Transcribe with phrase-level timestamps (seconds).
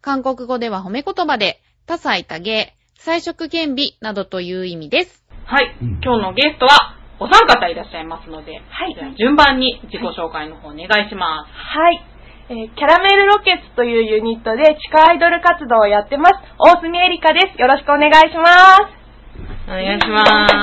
[0.00, 5.24] 韓国語では褒め言葉で、多彩多芸、彩色兼美などという意味です。
[5.44, 5.76] はい。
[5.80, 11.52] 今日のゲストは、お三方いらっしゃいますので、はい順番に自己紹介の方お願いします。
[11.78, 12.04] はい。
[12.48, 16.34] えーキャラメルロケッツというユニットで地下アイドル活動をやってます。
[16.58, 17.60] 大隅エリカです。
[17.60, 18.96] よろしくお願いします。
[19.66, 20.54] お願いします。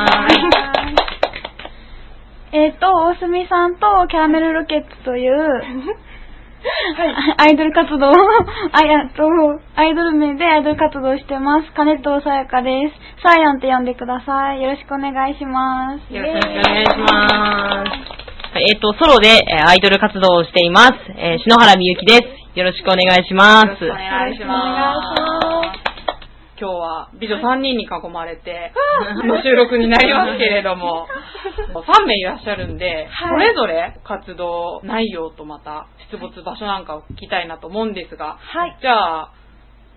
[2.54, 5.64] えっ、と、大隅さんとキャラメルロケッツという、
[7.38, 8.10] アイドル活動、
[8.72, 9.24] あ、やっと、
[9.76, 11.72] アイドル名でアイドル活動をしてます。
[11.74, 13.22] 金藤さやかです。
[13.22, 14.62] サーヤンって呼んでください。
[14.62, 16.14] よろしくお願いします。
[16.14, 18.14] よろしくお願いします。
[18.54, 20.94] はいえっ、と、ソロで、えーアイドル活動をしています。
[21.18, 22.44] えー篠原みゆきです。
[22.60, 23.66] よろしくお願いします。
[23.66, 25.93] よろしくお願いします。
[26.64, 28.72] 今日は美女3人に囲まれて
[29.28, 31.08] の収録になりますけれども、
[31.76, 38.78] 3名いらっしゃるんで、それぞれ活動内容とまた出没場所なんかを聞きたいなと思うんですが、はい。
[38.80, 39.34] じゃあ、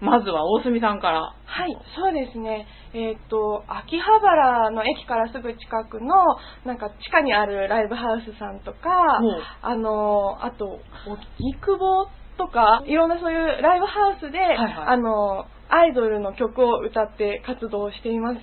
[0.01, 1.21] まずは大隅さんから。
[1.45, 2.67] はい、そうですね。
[2.95, 6.09] えっ、と、秋葉原の駅からすぐ近くの、
[6.65, 9.21] なんか地下にあるライブハウスさんとか
[9.63, 10.81] あの、あと、
[11.39, 18.39] 荻窪とか、いろんなそういうライブハウスで、いはいあの、アイドルの曲を歌って活動しています。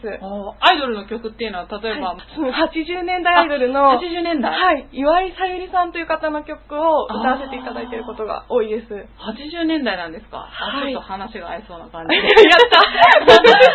[0.59, 2.75] アイドルの曲っていうのは、例えば、はい。
[2.75, 4.51] 80年代アイドルの、80年代？
[4.51, 8.87] はい、岩井さゆりさんという方の曲を歌わせていただいていることが多いです。
[8.91, 10.93] 80年代なんですか、あはい。
[10.93, 12.09] ちょっと話が合いそうな感じ。
[12.09, 12.17] で。
[12.19, 12.69] やっ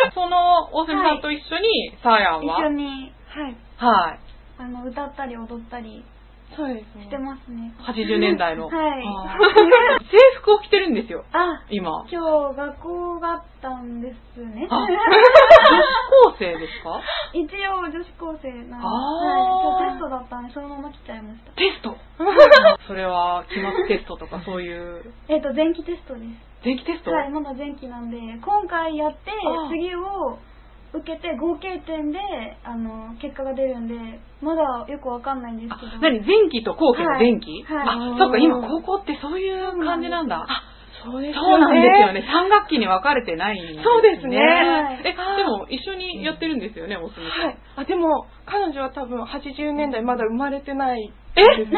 [0.05, 0.11] た。
[0.11, 4.19] その、大隅さんと一緒に、サーヤン一は、緒に、はい、はい。
[4.59, 6.03] あの、歌ったり踊ったり
[6.55, 7.03] そうですね。
[7.05, 7.73] してますね。
[7.79, 8.67] 80年代の。
[8.69, 9.03] はい
[10.09, 12.03] 制服を着てるんですよ、あ、今。
[12.11, 14.67] 今日学校があったんですね。
[14.69, 14.99] あ 女子
[16.31, 16.99] 高生ですか？
[17.33, 18.81] 一応女子高生なんで、はい、
[19.61, 21.51] 今日テストだったんで、そのまま来ちゃいました。
[21.51, 21.95] テスト？
[22.87, 26.25] それは、期末テストとかそういう、えっ、と、前期テストです。
[26.65, 27.11] 前期テスト？
[27.11, 29.31] はい、まだ前期なんで、今回やって
[29.69, 30.39] 次を
[30.93, 32.19] 受けて合計点で、
[32.63, 33.93] あの、結果が出るんで、
[34.41, 35.91] まだよくわかんないんですけど。
[35.93, 40.45] あ何前期と後期の前期、はいはいあ、そっか、今高校ってそういう感じなんだ。
[40.47, 40.63] あ
[41.03, 42.27] そうですそうなんですよね。
[42.27, 43.83] 3学期に分かれてないんですね。
[43.83, 47.45] そうですねはいえ、でも一緒にやってるんですよね、おすみさん。
[47.45, 47.57] はい。
[47.77, 51.41] あ、でも、彼女は多分80年代まだ生まれてないえ？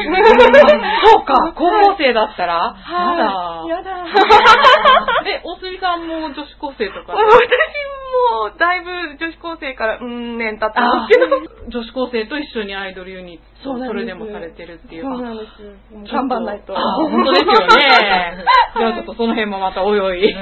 [1.04, 3.24] そうか、高校生だったら、まだ。
[3.24, 3.68] はい。
[3.68, 4.04] やだ。
[5.26, 7.12] え、おすみさんも女子高生とか？
[7.14, 11.36] 私も、だいぶ女子高生から、うん、年経ったんあですけど。
[11.68, 15.02] 女子高生と一緒にアイドルユニット、それでもされてるっていう。
[15.02, 15.62] そうなんです。
[15.94, 16.76] うん頑張んないと。
[16.76, 18.44] あ本当ですよね。
[18.76, 20.32] じゃあちょっとその辺もまたおいおい、い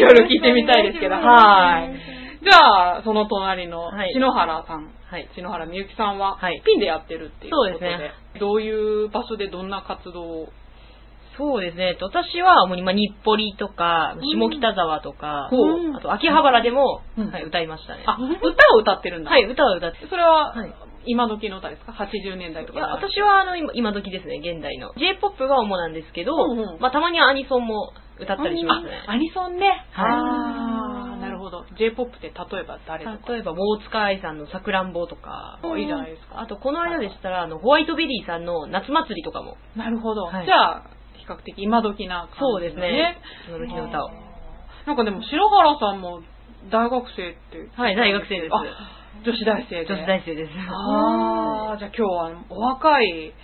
[0.00, 2.18] ろいろ聞いてみたいですけど、はい。
[2.42, 5.28] じゃあ、その隣のはい篠原さん、はい。
[5.34, 10.48] 篠原みゆきさんは、はいピンでやってるっていうことで、そうですねどういう場所でどんな活動を？
[11.36, 11.90] そうですね。
[11.90, 18.02] えっと私は、もう今、日暮里とか、下北沢とか、ほうあと、秋葉原でも、うんはい、歌いましたね。
[18.06, 19.30] あ、歌を歌ってるんだ。
[19.30, 20.06] はい、歌を歌って。
[20.08, 20.74] それは、はい
[21.06, 23.16] 今時の歌ですか ?80 年代といや、かじゃなくて。
[23.16, 24.92] 私はあの今今時ですね、現代の。
[24.98, 29.04] J-POP が主なんですけど、うんうんまあたまにはアニソンも歌ったりしますね。
[29.06, 29.86] あアニソンね。
[29.92, 30.67] はい
[31.48, 31.64] ほど。
[31.76, 33.32] J-POP って例えば誰とか。
[33.32, 36.40] 例えば、大塚愛さんのさくらんぼとか、いいじゃないですか。
[36.40, 39.56] あと、この間でしたら、あの、ホワイトベリーさんの夏祭りとかも。
[39.76, 40.24] なるほど。
[40.24, 43.18] はいじゃあ、比較的今時な感じ、そうですね。
[43.48, 44.10] 今時の歌を。
[44.86, 46.22] なんかでも、白原さんも
[46.70, 47.68] 大学生って。
[47.76, 48.54] はい、大学生です。
[48.54, 48.62] あ
[49.24, 49.86] 女子大生で。
[49.86, 50.50] 女子大生です。
[50.70, 53.34] ああ、じゃあ今日はお若い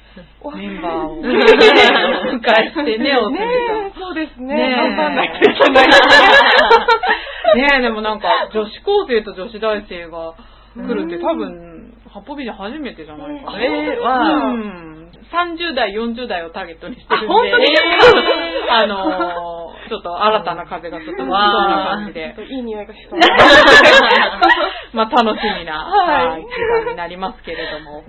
[0.56, 3.31] メンバーを迎えしてね、お。
[3.31, 4.54] ねえ、そうですね。
[4.54, 5.88] 頑張んないといけない。
[7.56, 10.35] ねえ、でもなんか、女子高生と女子大生が
[10.76, 13.62] 来るって多分、八方美人初めてじゃないかな。
[13.64, 15.11] えーわあうん。
[15.32, 17.26] 30代、40代をターゲットにしてるんで。
[17.26, 17.73] あ本当です
[18.69, 18.75] か？
[18.79, 22.35] あのーちょっと新たな風がちょっと吹きそうな感じで。
[22.49, 23.20] いい匂いがしそう。
[24.96, 26.49] まあ楽しみな、はいはい、時
[26.87, 28.02] 間になりますけれども。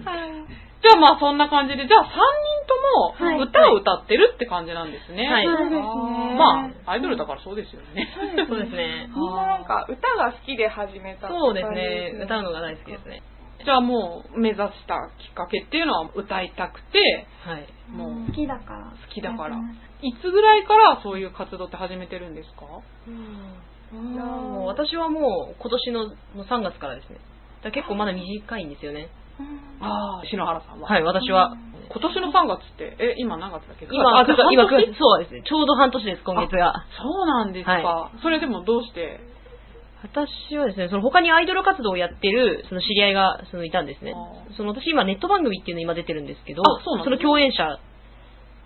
[0.84, 2.12] じゃあまあそんな感じで、じゃあ3人
[2.68, 5.26] とも歌を歌ってるって感じなんですね。
[5.26, 5.82] はいそうですね。
[6.38, 8.08] まあ、アイドルだからそうですよね。
[8.48, 9.10] そうですね。
[9.16, 12.12] みんななんか歌が好きで始めたってそうですね。
[12.24, 13.24] 歌うのが大好きですね。
[13.64, 17.66] じゃあもう目指したきっかけっていうのは歌いたくて、はい。
[17.92, 18.80] もう好きだから。
[18.92, 19.56] 好きだから
[20.02, 22.66] いつぐらいからそういう活動って始めてるんですか？
[23.08, 23.10] う
[23.98, 26.04] ん私はもう今年の
[26.36, 27.18] の3月からですね。
[27.66, 29.10] だ結構まだ短いんですよね。
[29.82, 30.88] ああ、篠原さんは。
[30.88, 31.58] はい、私は。
[31.90, 33.86] 今年の3月って、え、今何月だっけ？
[33.86, 34.98] 今、あ、今、半年？
[34.98, 35.44] そうですね。
[35.46, 36.86] ちょうど半年です、今月が。
[36.98, 37.72] そうなんですか。
[37.72, 39.20] はそれでもどうして？
[40.04, 44.54] 私はですね、その他にアイドル活動をやってる、その知り合いが、そのいたんですねあ。
[44.56, 47.80] その私今ネット番組っていうの今出てるんですけど、あそうなんですの共演者、は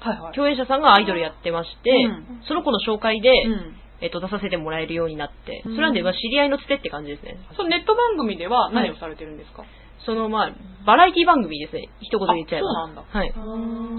[0.03, 0.33] いはい。
[0.35, 3.75] 共演者さんがアイドルやってまして、うんその子の紹介で、うん。
[4.01, 7.37] えっと、出させてもらえるようになって、うんそれなんで、まあ、知り合いのつてって感じですね。
[7.55, 9.63] そのネット番組では何をされてるんですか、
[10.05, 10.51] その、まあ、
[10.85, 11.89] バラエティ番組ですね。
[12.01, 12.69] 一言で言っちゃえば。
[12.69, 13.33] あそうなんだはい。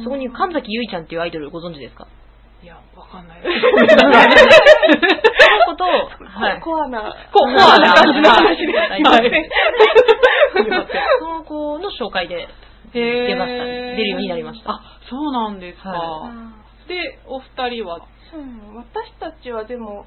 [0.04, 2.06] そこに神崎ゆいちゃんっていうアイドルご存知ですか？
[2.62, 3.40] いや、わかんない。
[3.42, 3.52] その
[5.64, 6.60] 子と、はい。
[6.60, 7.14] コアな。
[7.32, 8.78] こコアな感じの話で。
[8.78, 9.50] はいはい。
[11.20, 12.48] その子の紹介で
[12.92, 13.96] 出ましたね。
[13.96, 14.72] 出るようになりました。
[14.72, 15.88] あ、そうなんですか。
[15.88, 16.30] は
[16.90, 18.42] で、お二人は、そう
[18.74, 20.06] 私たちはでも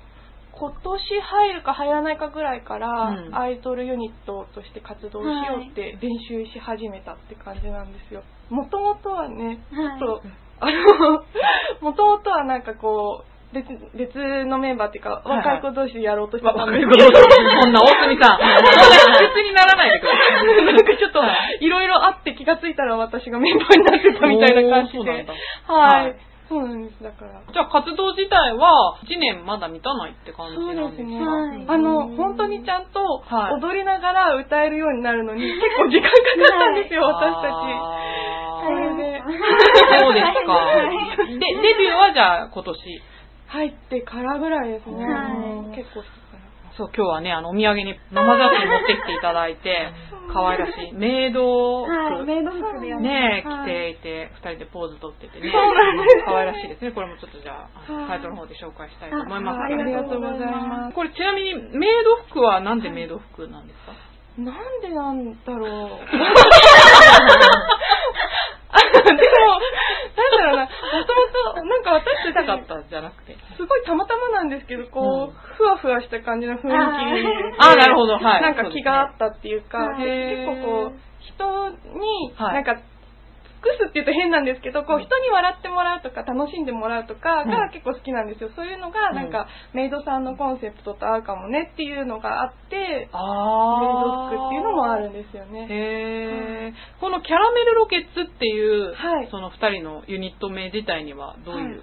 [0.51, 3.35] 今年入るか入らないかぐらいから、うん。
[3.35, 8.24] アイドルユニットとして活動しようって練習し始めたって感じなんですよ。
[8.50, 10.00] もともとはね、はい。
[10.00, 10.27] ちょっと、
[10.59, 15.62] あの、もともとはなんかこう、別別のメンバーっていうか、はいはい。
[15.62, 20.65] 若い子同士でやろうとしてたんですけど、そんな大隅さん、別にならないでください。
[20.65, 21.21] なんかちょっと、
[21.62, 21.69] い。
[21.69, 25.25] ろいろあって気がついたら私がメンバーになってたみたいな感じで。
[25.65, 27.42] はいそうなんです、だから。
[27.51, 31.04] じゃあ活動自体は1年まだ満たないって感じそうなんですか？
[31.04, 31.25] ですね。
[31.25, 37.54] はいあの、本当にちゃんとはい踊りながら歌えるようになるのに、結構時間かかったんですよ、 私たち。
[38.66, 39.22] それで、
[40.00, 40.60] そうですか。
[41.28, 43.01] で、デビューはじゃあ今年？
[43.48, 45.06] 入ってからぐらいですね。
[45.75, 46.01] 結構。
[46.78, 49.92] そう、今日はね、あの、お土産に生写真持ってきていただいて、
[50.34, 50.94] 可愛らしい。
[50.94, 55.52] メイド服、はい、メイド服でね着ていて、二人でポーズ撮っててね。
[56.25, 56.92] 可愛らしいですね。
[56.92, 60.96] これもちょっとじゃあ、はいサイトの方で紹介したいと思いますあけれどりがとうございます。
[60.96, 63.94] これちなみに、メイド服はなんでメイド服なんですか、
[64.38, 65.90] なんでなんだろう。
[68.72, 70.70] あ でも、なんだろうな、も
[71.06, 73.34] ともと、なんか私したかったじゃなくて。
[73.58, 75.58] すごいたまたまなんですけど、こう、うん。
[75.58, 76.78] ふわふわした感じの雰囲気で
[77.58, 78.18] あーなるほど。
[78.18, 78.42] はい。
[78.42, 82.62] なんか気があったっていうか、はいで結構こう、人に、はい。
[82.62, 82.81] なんか、
[83.63, 87.50] 尽くすって言うと変なんですけど、こう、人に笑ってもらうとか、楽しんでもらうとかうん。
[87.50, 88.51] が結構好きなんですよ。
[88.56, 95.68] そういうのが、なんか、メイドさんのコンセプトと合うかもねっていうのがあって、メイあド服っていうのもあるんですよね。
[95.69, 97.00] へー。
[97.00, 99.27] このキャラメルロケッツっていう、はい。
[99.31, 101.81] その二人のユニット名自体にはどういう、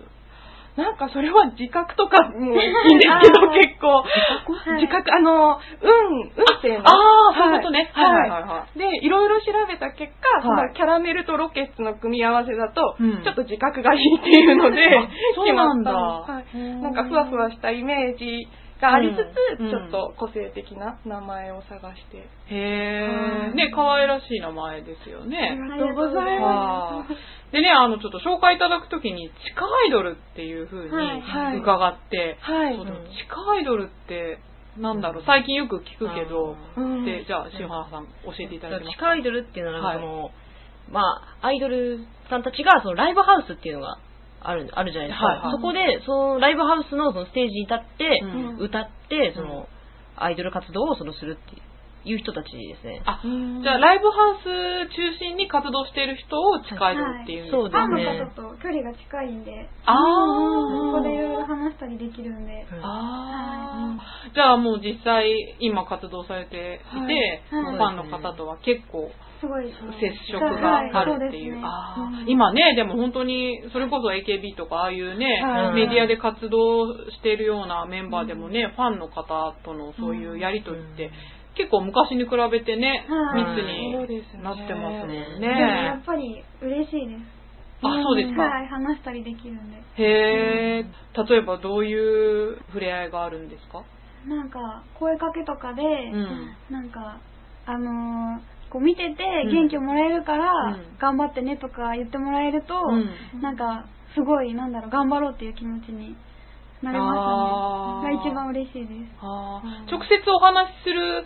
[0.81, 4.00] なんかそれは自覚とかもいいんですけど、 結構。
[4.00, 6.88] はい自覚、あの、運、運勢の。
[6.88, 7.91] ああ、そういうことね。
[7.93, 8.79] はいはい。
[8.79, 16.82] で、いろいろ調べた結果、はいそのキャラメルとロケッツの組み合わせだと、うんちょっと自覚がいいっていうのであ、 そうなんだ決まったはい。
[16.82, 18.49] なんかふわふわしたイメージ
[18.81, 19.17] がありつ
[19.59, 22.17] つ、うんちょっと個性的な名前を探して。
[22.17, 23.09] へえ、
[23.47, 25.59] はいね、可愛らしい名前ですよね。
[25.61, 27.05] ありがとうございまはあ
[27.52, 31.58] でね、あの、ちょっと紹介いただくときに、地下アイドルっていう風にはいはい。
[31.58, 32.50] 伺って、す。
[32.50, 32.76] はい。
[32.76, 32.85] そう。
[32.87, 34.38] でも地下アイドルって、
[34.79, 37.05] なんだろう、最近よく聞くけど、うん。
[37.05, 38.99] で、じゃあ、塩原さん教えていただけますか？
[38.99, 39.99] 地下アイドルっていうのは、はい。
[39.99, 40.31] その、
[40.91, 41.00] ま
[41.43, 43.99] あ、アイドルさんたちが、そのライブハウスっていうのが
[44.43, 45.26] ある、あるじゃないですか。
[45.26, 45.53] はいはい。
[45.53, 48.56] そこで、そのライブハウスのそのステージに立って、うん。
[48.58, 49.67] 歌って、その、
[50.17, 51.62] アイドル活動をそのするっていう
[52.05, 53.03] 人たちですね。
[53.05, 53.63] あ、うん。
[53.63, 57.43] じゃあ、ライブハウス中心に活動している人を地下アイドルっていう。
[57.43, 58.19] はいファンそうですね。
[58.21, 61.47] の方と距離が近いんで、あそこでいろいろー。
[61.47, 64.35] 話したりできるんで、あー。
[64.35, 65.29] じゃあもう実際
[65.61, 67.65] 今活動されていて、はい。
[67.65, 67.77] はい。
[67.77, 69.73] ファンの方とは結構すごい。
[69.73, 71.55] 接触があるっていう。
[71.55, 71.63] はい。
[71.65, 75.75] あ今ね、でも本当に、それこそ AKB とかああいうね、はい。
[75.75, 81.11] メディアで活動しているようなメンバーでもね、ファンの方とのそういうやりとりって、
[81.60, 86.05] 結構昔に比べてね、はい密になってますもんでもやねっ。
[86.05, 87.20] ぱり嬉しいです。
[87.82, 88.43] あ、そうですか。
[88.43, 89.76] はい、話したりできるんで。
[90.02, 90.84] へえ、
[91.29, 93.82] 例えばどういう触れ合いがあるんですか？
[94.29, 95.86] なんか、声かけとかで、う
[96.17, 96.50] ん。
[96.70, 97.19] なんか、
[97.67, 98.40] あのー
[98.70, 106.14] こう見ててうん元気をもらえるから、うん頑張ってねとか言ってもらえると、うんなんか、すごい、なんだろう、頑張ろうっていう気持ちに
[106.82, 107.14] なれあーま
[108.02, 108.17] したね。
[108.17, 109.24] が一番嬉しいです。
[109.90, 111.24] 直接お話しする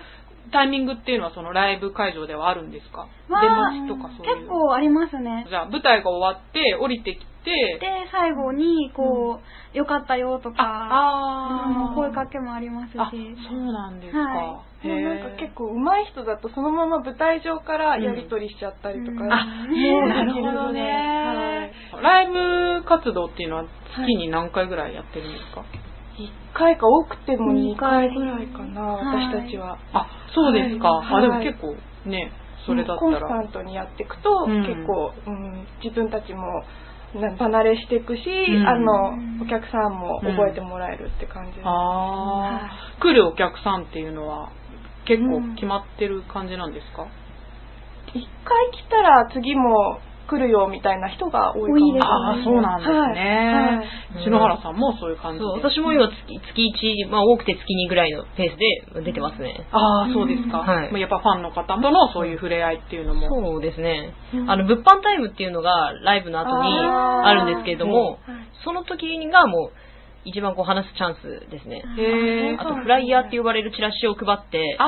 [0.53, 3.07] タイミングっていうのはそのライブ会場ではあるんですか？
[3.29, 4.37] 出は待ちとかそういう。
[4.37, 5.47] 結構ありますね。
[5.49, 9.39] じゃあ舞台が終わって降りてきて、で、最後に、こ
[9.75, 12.99] う、よかったよとか、ああ声かけもありますし。
[12.99, 13.17] あ、そ
[13.55, 14.19] うなんですか。
[14.19, 19.33] はへもうーなんか結構上手い人だとそのまま舞台上からやり取りしちゃったりとか、うん。
[19.33, 21.73] あ、もうなるほどね。
[22.03, 22.27] ライ
[22.81, 25.65] ブ活動っていうのは月に何回ぐらいやってるんですか、
[26.19, 29.79] 1回か多くても2二回回ぐらいかな、はい私たちは。
[29.93, 30.89] あ、そうですか。
[30.89, 31.25] はい。
[31.25, 31.77] あ、でも結構
[32.09, 32.33] ね、
[32.67, 33.41] それだったコンスタら。
[33.43, 34.63] ントにやっていくと、うん。
[34.63, 36.65] 結構、うん、自分たちも
[37.15, 38.67] な離れしていくし、ん。
[38.67, 41.63] あの、お客さんも覚えてもらえるって感じです。
[41.65, 44.51] ああ、来るお客さんっていうのは
[45.07, 47.07] 結構決まってる感じなんですか、
[48.15, 52.97] 一回来たら次も来るよみたいな人が多いかもしれああ、ないそうなんですね。
[52.97, 53.87] はいはい
[54.25, 56.15] 篠原さんもそういう感じう、私も今月、
[56.55, 59.67] 月1、まあ多くて月2ぐらいのペースで出てますね。
[59.73, 60.59] ああ、そうですか。
[60.59, 63.29] はいまあやっぱファンの方とのそういう触れ合いっていうのも。
[63.29, 64.15] そうですね。
[64.47, 68.19] あの、物販タイムっていうのがライブの後にあるんですけれども、
[68.65, 69.84] その時がもう
[70.25, 71.83] 一番こう話すチャンスですね。
[72.59, 74.85] あと、フライヤーって呼ばれるチラシを配って、あ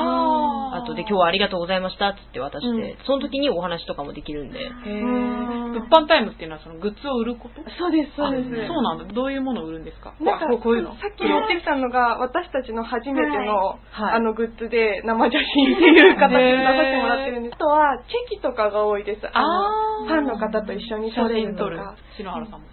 [0.73, 0.77] あ。
[0.77, 4.59] あとで今日はありがとうございましたっつって渡して、その時にお話とかもできるんで。
[4.67, 7.61] 物販タイムっていうのはそのグッズを売ること？
[7.77, 8.49] そうです、そうです。
[8.65, 9.13] あそうなんだ。
[9.13, 10.13] どういうものを売るんですか？
[10.19, 10.91] なんかあこうこういうの。
[10.97, 17.53] さっき言ってきたのが、私たちの初めての、はいあのグッズで生写真っていう形で 出させてもらってるんです。
[17.55, 19.27] あとは、チェキとかが多いです。
[19.31, 19.41] あ
[20.01, 21.95] の、ファンの方と一緒に撮れると撮るか。。
[22.17, 22.67] 篠原さんも。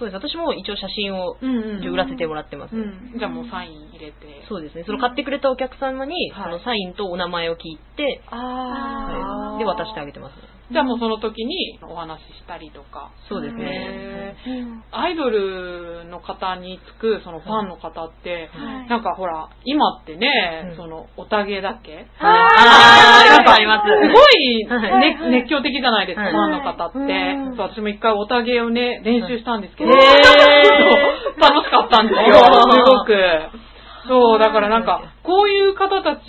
[0.00, 0.16] そうです。
[0.16, 2.74] 私も一応写真を売らせてもらってます。
[2.74, 3.18] うん。
[3.18, 4.16] じゃあもうサイン入れて。
[4.48, 4.84] そうですね。
[4.86, 10.49] その買ってくれたお客様に、はいそのサインとお名前を聞いて、あはいで渡してあげてますね。
[10.70, 13.10] じゃあもうその時にお話ししたりとか。
[13.28, 14.36] そうですね。
[14.92, 18.88] アイドルの方につくそのファンの方って、はい。
[18.88, 20.76] なんかほら、今ってね、うん。
[20.76, 22.06] その、おたげだっけ？
[22.20, 23.88] あー、なんかあります。
[23.88, 25.00] すごい、はい。
[25.00, 26.32] ね熱狂的じゃないですか、はい。
[26.32, 26.98] ファンの方って。
[27.58, 29.90] 私も一回おたげをね、練習したんですけど、
[31.40, 32.42] 楽しかったんですよ、す
[32.84, 33.14] ごく。
[34.08, 36.24] そう、だからなんか、こういう方たち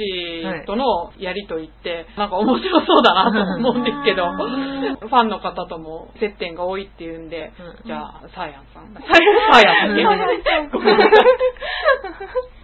[0.66, 7.88] とのやりとりって、なんか面白そうだなと思うんですけど、 ファンの方とも接点が多いっていうんで、うん。
[7.88, 8.94] じゃあ、サーヤンさん。
[8.96, 9.96] サーヤンさん。
[9.96, 10.42] ねなさい。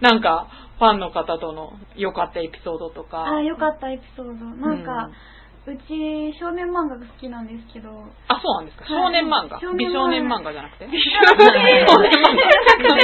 [0.00, 0.46] なんか、
[0.78, 3.24] ファンの方との良かったエピソードとか。
[3.24, 4.32] あ、よかったエピソード。
[4.32, 5.10] なんか、
[5.68, 7.90] うち少年漫画が好きなんですけど、
[8.28, 8.84] あ、そうなんですか？
[8.88, 9.60] はい少年漫画？
[9.60, 10.86] 少年漫画美少年漫画じゃなくて？
[10.88, 12.98] 美 少年そうそうそう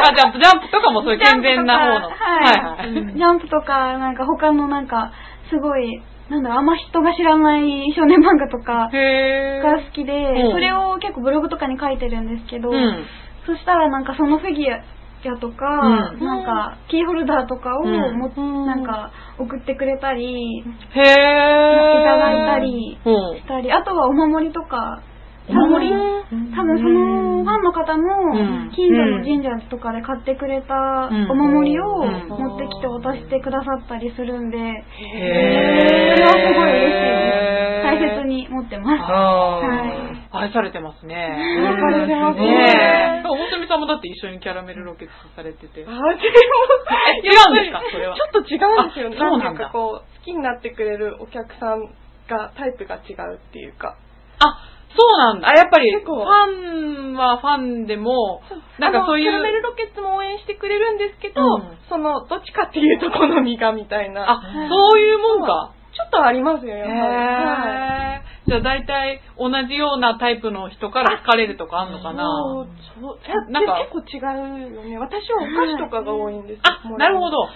[0.00, 2.08] あ、ジャンプ、ジャンプとかもそういう健全な方の。
[2.10, 3.14] はいはいはい。
[3.14, 5.12] ジャンプとか、なんか他のなんか、
[5.50, 10.12] すごい、なんだあんま人が知らない少年漫画とかへが好きで
[10.44, 13.04] うん、それを結構ブログとかに書いてるんですけど、うん。
[13.46, 14.80] そしたらなんかそのフィギュア
[15.40, 16.24] とか、うん。
[16.24, 18.18] なんかキーホルダーとかをうん。
[18.18, 20.62] も、なんか送ってくれたり、へー。
[20.62, 23.36] いただいたりうん。
[23.38, 25.09] したり、あとはお守りとか、お
[25.52, 25.92] 守り
[26.54, 28.02] 多分そのファンの方うん
[28.66, 36.16] も近所の神社とかで買ってくれたお守りをうん持ってきて渡してくださったりするんで、へー。
[36.16, 37.34] それはすごい嬉しいで
[37.80, 37.82] す。
[37.82, 39.02] 大切に持ってます。
[39.02, 41.14] はい愛されてますね。
[41.16, 43.22] 愛されてますね。
[43.24, 45.80] 大富さんもだって一緒にキャラメルロケットされてて。
[45.82, 47.82] 違うんあ、でも、ですか？
[47.90, 48.14] それは。
[48.14, 49.10] ちょっと違うんですよ。
[49.38, 51.86] なんかこう、好きになってくれるお客さん
[52.28, 53.96] が、タイプが違うっていうか。
[54.38, 54.56] あ、
[54.96, 55.48] そうなんだ。
[55.48, 58.42] あやっぱり、ファンはファンでも、
[58.78, 59.24] なんかそういう。
[59.24, 64.30] キャラメルロケットも応援してくれるんですけど、うんその、どっちかっていうと好みがみたいな。
[64.30, 65.72] あ、そういうもんか。
[65.92, 67.00] ちょっとありますよ、やっぱり。
[67.00, 72.68] はいじゃあ大体同じようなタイプの人から好かれるとかあんのかなそう、
[73.00, 73.50] そう。
[73.52, 74.18] なんか結構違
[74.66, 74.98] うよね。
[74.98, 77.38] 私はお菓子とかが多いんですあ、なるほど。
[77.42, 77.50] はい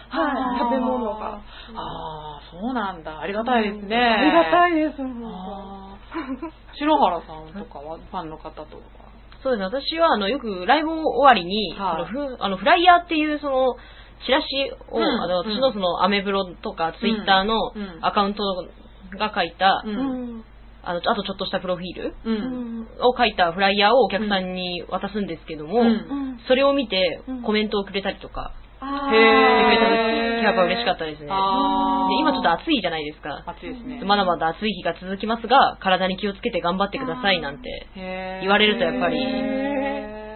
[0.61, 1.35] 食べ物が。
[1.35, 1.41] あ
[1.75, 3.19] あ、そうなんだ。
[3.19, 3.97] ありがたいですね。
[3.97, 4.73] ありがたい。
[4.73, 5.84] いです、もう。
[6.79, 8.83] 篠原さんとかは、ファンの方とか。
[9.43, 9.65] そうですね。
[9.65, 13.77] 私は、あの、よくライブ終わりに、はいそのフあのフライヤーっていう、その、
[14.25, 18.43] チラシを、うんあの、私のその、アメブロとか、ツイッターのうんアカウント
[19.19, 19.89] が書いた、う。
[19.89, 20.45] うんん。
[20.83, 22.31] あの、あとちょっとしたプロフィールう。
[22.31, 22.89] うんん。
[23.01, 28.53] を書いたフライヤーをお客さんに渡すんですけども、うんうんそれを見てうんコメントをくれたりとか、
[28.85, 31.27] てくれたー時やっぱ嬉しかったですね。
[31.27, 31.33] で
[32.21, 33.43] 今ちょっと暑いじゃないですか。
[33.47, 34.05] 暑いですね。
[34.05, 37.87] まだまだ暑い日が続きますが、体に気をつけて頑張ってくださいなんて、
[38.43, 39.17] 言われるとやっぱり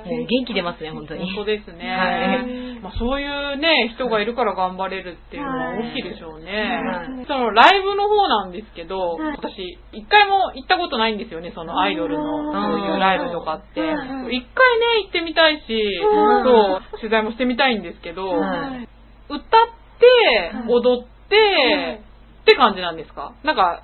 [0.08, 1.24] もう元気出ますね、本当に。
[1.26, 1.90] 本当ですね。
[1.90, 2.80] はい。
[2.80, 6.80] まあ、そういうね、人がいるから頑張れるっていうのは大きいでしょうね。
[6.82, 7.26] はい。
[7.26, 9.36] そのライブの方なんですけど、はい。
[9.36, 13.80] 私、一回も行ったことないんですよね、そのアイドルのそういうライブとかって。
[13.80, 14.46] 一はい回ね、
[15.04, 15.62] 行ってみたいし、
[16.02, 16.44] うん。
[16.44, 18.88] そう、取材もしてみたいんですけど、はい。
[19.28, 19.40] 歌っ
[20.00, 22.00] て、踊って、
[22.42, 23.34] って感じなんですか？
[23.44, 23.82] なんか、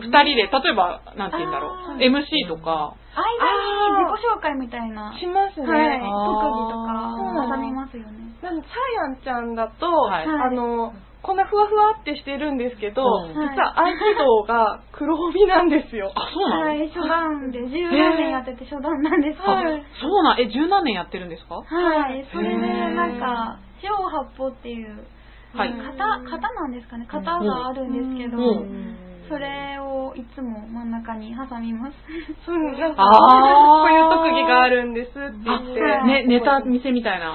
[0.00, 5.14] 二人で、例えば、なんて言うんだろう、MC とか、間に自己紹介みたいな。
[5.18, 5.66] しますね。
[5.66, 6.00] はい。
[6.00, 6.10] 特
[6.50, 8.34] 技とか挟みますよね。
[8.42, 10.26] なんで、サイアンちゃんだと、はい。
[10.26, 13.34] あの、こんなふわふわってしてるんですけど、うん。
[13.38, 16.12] 実は合気道が黒帯なんですよ。
[16.14, 19.52] あ、そうなの、はい、初段で十何年やってて初段なんですけど。
[19.52, 19.84] あはい。
[20.02, 21.62] そうなん、え、十何年やってるんですか？
[21.70, 25.06] それでなんか、四方八方っていう、
[25.54, 25.70] はい。
[25.72, 27.06] 型、型なんですかね？
[27.08, 28.96] 型があるんですけど、うん
[29.28, 31.94] それをいつも真ん中に挟みます。
[32.46, 35.80] そう、なんか、あーこういう特技があるんですって言って。
[35.80, 37.32] はいね、ネタ見せみたいな。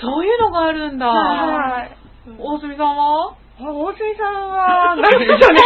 [0.00, 1.06] そういうのがあるんだ。
[1.06, 1.90] はい。
[2.38, 3.32] 大隅さんは？
[3.60, 5.60] あ大杉さんは、なんでしょうね。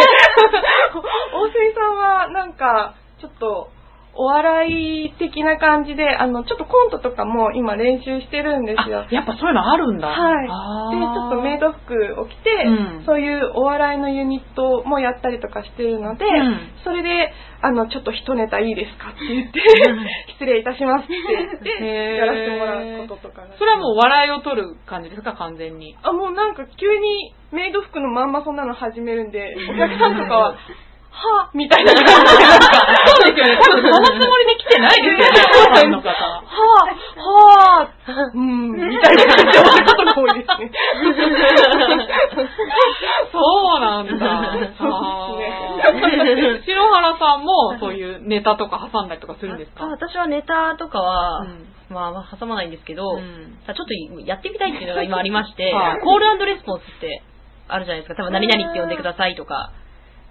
[1.34, 3.68] 大杉さんは、なんか、ちょっと、
[4.14, 9.14] お笑い的な感じで、あの、ちょっとコントとかも今練習してるんですよあ。
[9.14, 10.08] やっぱそういうのあるんだ。
[10.08, 10.48] はい。
[10.50, 19.60] あで、ちょっとメイド服を着て、うんそういうお笑いのユニットもやったりとかしてるので、うんそれで、あの、ちょっと一ネタいいですかって言って、
[20.34, 25.96] 失礼いたしますって言って、やらせてもらうこととかがそれはもう笑いを取る感じですか、完全に。
[26.02, 30.56] あ、もうなんか急にメイド服のまんまそんなの始めるんで、お客さんとかは、
[31.12, 32.66] はぁみたいな感じで、なんか、
[33.06, 33.60] そうですよね。
[33.60, 35.24] 多分そのつもりで来てないですよね、
[35.68, 36.08] ファンの方。
[36.08, 40.72] はぁ、はぁ、うーん、みたいな感じで終わることが多いですね。
[43.30, 44.12] そうなんだ。
[44.12, 49.84] そうですあー篠原さんもそういうネタとか挟んだりとかするんですか？
[49.84, 53.22] あ私はネタとかは、うんまあまあ挟まないんですけど、ちょ
[53.72, 53.84] っと
[54.24, 57.22] やってみたいっていうのが今ありまして、はいコールレスポンスって
[57.68, 58.14] あるじゃないですか。
[58.16, 59.72] 多分何々って呼んでくださいとか。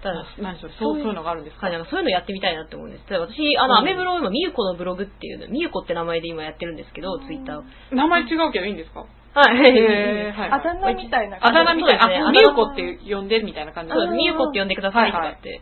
[0.01, 1.67] ただ何それそうそういうのがあるんですか？
[1.67, 3.05] はい、なんかそういうのやってみたいなって思うんです。
[3.05, 3.79] ただ私、あの、うん。
[3.79, 7.63] アメブロを今、みゆこのブログっていうの、みゆこって名前で今やってるんですけど、ツイッターを。
[7.91, 9.05] 名前違うけどいいんですか？
[9.33, 10.51] はい。
[10.51, 12.03] あだ名みたいなあだ名みたいな。
[12.03, 12.31] あ、そうですね。
[12.31, 15.33] みゆこって呼んでみたいな感じそうみゆこって呼んでくださいとはいはい。
[15.35, 15.61] かって。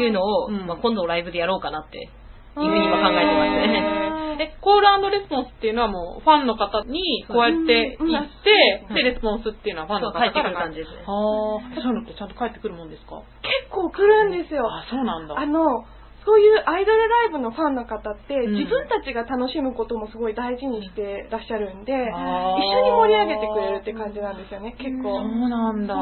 [0.00, 0.66] いうのを、うん。
[0.66, 2.08] まあ、今度ライブでやろうかなって、いう
[2.56, 4.16] ふうに今考えてますね。
[4.40, 8.94] え、コールレスポンスっていうのはもうファンの方にこうやって言って、うん。
[8.94, 11.04] で、レスポンスっていうのはファンの方そう帰ってくる感じですね。
[11.04, 13.20] はあ、そういうのってちゃんと帰ってくるもんですか？
[13.39, 13.39] 結
[13.70, 14.66] 構来るんですよ。
[14.66, 15.38] あ、そうなんだ。
[15.38, 15.84] あの、
[16.24, 18.52] そういうアイドルライブのファンの方って、うん。
[18.54, 25.16] 自分たちが楽しむこともすごい大事にしてらっしゃるんで、一緒に盛り上げてくれるって感じなんですよね、結構。
[25.16, 25.94] そうなんだ。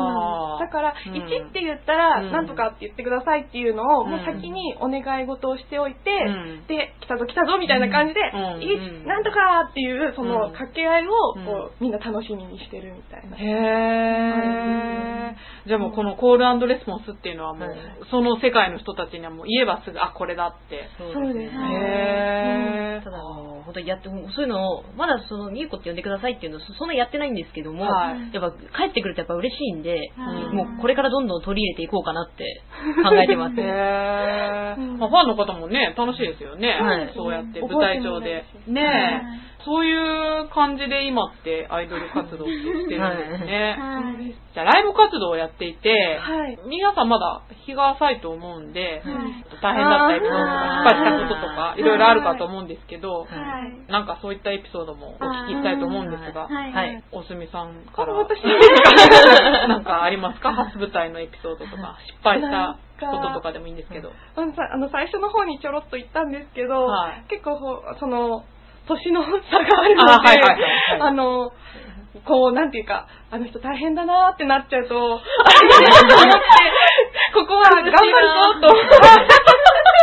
[0.61, 1.13] だから、うん。
[1.15, 2.33] 1って言ったら、うん。
[2.33, 4.11] なんとかって言ってくださいっていうのを、うん。
[4.11, 6.31] もう先にお願い事をしておいて、う
[6.65, 6.67] ん。
[6.67, 8.37] で、来たぞ来たぞみたいな感じで、う
[9.05, 9.07] ん。
[9.07, 10.53] なんとかっていう、そのうん。
[10.53, 11.45] 掛け合いを、うん。
[11.47, 13.37] こう、みんな楽しみにしてるみたいな。
[13.37, 15.69] へー。
[15.69, 17.79] じゃあもうこのコールレスポンスっていうのはもう、はい。
[18.11, 20.89] その世界の人たちにはもう言えばすぐ、あ、これだって。
[20.99, 23.01] そうですね。
[23.05, 32.63] ただ、あの、本当にやって、そういうのを、まだその、みゆこって呼んでくださいっていうのをそそんなやってないんですけども、はいやっぱ帰ってくるとやっぱ嬉しいんで、はいもうこれからどんどん取り入れていこうかなって
[33.03, 33.61] 考えてます。
[33.61, 34.77] へー。
[34.79, 36.79] うんまあ、ファンの方もね、楽しいですよね。
[36.81, 39.23] はいそうやって覚舞台上でね。
[39.65, 43.77] そういう感じで今ってアイドル活動ってしてるんですね。
[43.79, 44.35] はい。
[44.55, 46.59] じゃあライブ活動をやっていて、はい。
[46.67, 53.91] 皆さんまだ日が浅いと思うんで、はい大変だったエピソードとか失敗したこととかいろいろあるかと思うんですけど、はい。
[53.91, 56.49] なんかそういったエピソードもお聞きしたいと思うんですが。
[57.11, 58.15] おすみさんから。
[58.15, 58.39] 私
[59.67, 60.55] なんかありますか？
[60.55, 64.13] 初舞台のエピソードとか、失敗したこととかでもいいんですけど。
[64.37, 68.45] あの最初の方にちょろっと言ったんですけど、はい結構ほその
[68.89, 70.63] 年の差があるので、あはいはいはい。
[70.63, 71.53] はいあの
[72.25, 75.25] こうなんていうかあの人大変だなーってなっちゃうと 思って
[77.33, 78.69] ここは頑張るぞと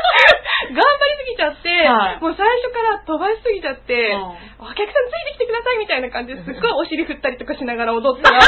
[0.75, 0.91] 頑張り
[1.23, 4.15] すぎちゃって、はいもう最初から飛ばしすぎちゃって、う
[4.59, 8.39] お客さんついてきてくださいみたいな感じで すっごいお尻振ったりとかしながら踊ったら、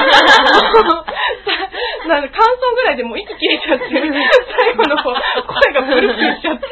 [2.07, 3.99] なんか感想ぐらいでもう息切れちゃって、最
[4.75, 5.15] 後の方、声
[5.73, 6.65] がブルブルしちゃって、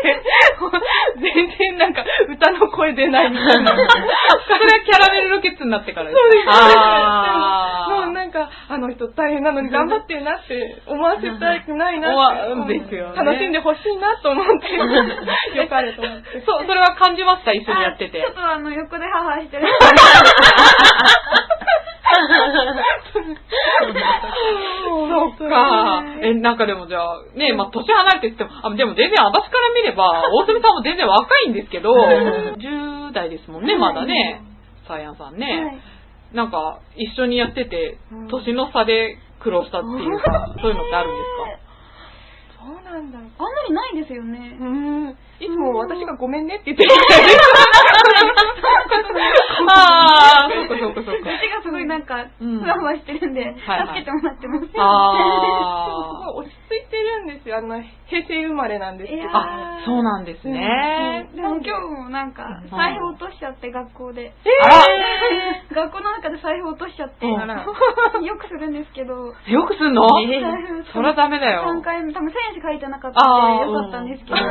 [1.20, 3.72] 全然なんか歌の声出ないみたいな。
[3.72, 3.88] それは
[4.86, 6.46] キャラメルロケッツになってからですそうです。
[6.46, 6.52] も
[8.12, 12.16] うなんか、あの人大変なのに頑張ってるなって思わせたくないなって。
[12.52, 14.52] 思わですよね楽しんでほしいなと思って、
[15.56, 16.42] よかれと思って。
[16.42, 18.34] そう、それは感じました、一緒にやっててちょっ。
[18.34, 19.68] とあの、横でハハしてる。
[25.38, 26.04] そうか。
[26.22, 34.42] え、なんかでもじゃあ、ね、まあ、年離れてっても、あ、でも全然私から見れば、 大隅さんも全然若いんですけど、10代ですもんね、まだね。
[34.88, 35.82] サイアンさんね。
[36.34, 37.98] なんか、一緒にやってて、
[38.30, 41.66] 年の差で苦労したっていうか、そういうのってあるんです
[42.60, 43.20] そうなんだ。
[43.20, 43.30] あんま
[43.68, 44.58] りないですよね。
[44.60, 45.18] うん。
[45.40, 46.90] いつも私がごめんねって言ってる。
[46.90, 46.96] か
[49.68, 51.30] ああ、そうかそうかそうか。
[51.32, 54.66] 私がすごいなんか、うんふわふわしてるんで、はい助けてもらってます。
[54.78, 55.46] あ
[58.66, 59.22] まれなんですけど。
[59.22, 61.30] いやあ、そうなんですね。
[61.36, 61.72] でも今日
[62.04, 64.34] もなんか、財布落としちゃって学校で。
[64.64, 64.76] あら
[65.86, 67.36] 学校の中で財布落としちゃって、よ
[68.38, 70.08] くするんですけど、よくすんの？
[70.10, 71.64] 財布そりゃダメだよ。
[71.68, 73.24] 3回目、多分1000円しか書いてなかったん
[73.60, 74.48] でよかったんですけど、うんあ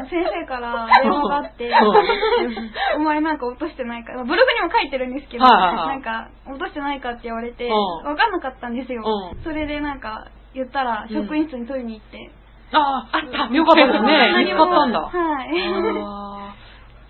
[0.00, 1.70] の先生から電話があって、う
[2.96, 7.72] お前なんか落としてないか、ブログにも書いてるんですけど、なんか落としてないかって言われて、うん
[8.06, 9.40] わかんなかったんですよう。
[9.40, 12.30] んそれでなんか言ったら、職員室に取りに行って、
[12.72, 13.54] ああ、あった。
[13.54, 14.44] よかったですね。
[14.44, 15.00] 見つかったんだ。
[15.00, 16.61] はい。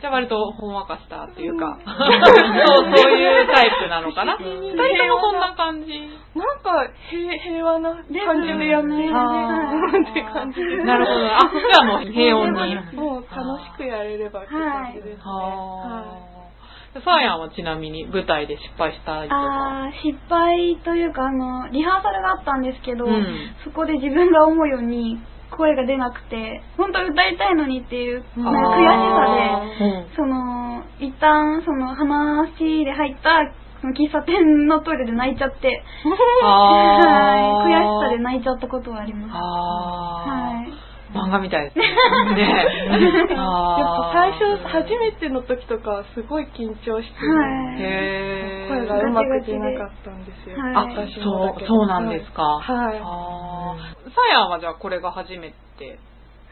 [0.03, 4.35] じゃあ割とほんわかしたっていうか、 そう、そういうタイプなのかな？
[4.43, 5.93] 二人ともそんな感じ。
[6.35, 8.12] なんか平平和な感じ
[8.59, 10.83] でやってるですねって感じで。
[10.83, 11.27] なるほど。
[11.37, 12.97] あ、そしたらもう平穏に。
[12.97, 15.23] もう楽しくやれればって感じですね。
[15.23, 16.05] は
[16.99, 17.01] あ。
[17.05, 19.37] サーヤンはちなみに舞台で失敗したりとか。
[19.37, 25.19] あー失敗というか、あの、リハーサルがあったんですけど、うんそこで自分が思うように
[25.57, 28.45] 声が出なくて、本当は歌いたいのにっていう、悔しさ
[29.79, 30.07] で、うん。
[30.17, 35.83] その、一旦、その、話で入った、その喫茶店のトイレで泣いちゃって、
[36.43, 39.31] はい、悔しさで泣いちゃったことはあります。
[39.35, 40.82] あはい。
[41.12, 41.64] ー漫画みたい。
[41.64, 41.87] で すね。
[42.35, 47.79] ねやっぱ最初、初初めての時とかはすごい緊張して、はい。
[48.68, 50.59] 声がうまく出なかったんですよ。
[50.59, 50.75] はい。
[50.77, 52.42] あ、そう、そうなんですか。
[52.42, 53.01] はい。
[53.03, 54.11] あー。
[54.11, 55.98] サーヤンはじゃあこれが初めて、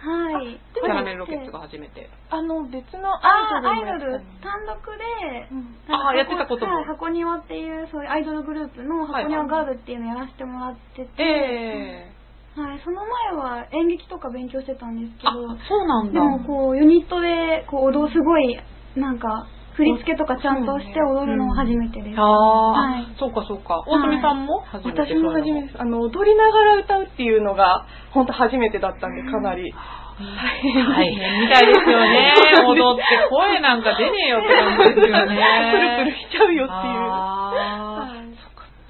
[0.00, 0.58] はい。
[0.74, 2.08] キャラメルロケッツが初めて。
[2.30, 5.76] あの、別のアイアイドルドル、単独で、うん。
[5.94, 6.76] あーやってたことも。
[6.76, 12.19] はい、箱庭っていう、そういうアイドルグループの箱庭ガールっていうのやらせてもらってて、ええ
[12.56, 16.12] はい、その前は演劇とか勉強してたんですけあ、ど、そうなんだ。
[16.12, 18.58] でもこう、ユニットで、こう、踊る、すごい、
[18.96, 19.46] なんか、
[19.80, 22.18] 振り付けとかちゃんとして踊るのは初めてです。
[22.18, 23.80] ああ、はいそうかそうか。
[23.86, 25.80] 大富さんも初めて私も初めてです。
[25.80, 29.72] あの、踊りながら歌うっていうのが、本当初めてだったんで、かなり。
[30.20, 32.34] 大変みたいですよね。
[32.68, 35.38] 踊って声なんか出ねえよって感じですよね。
[35.72, 38.19] プルプルしちゃうよっていう。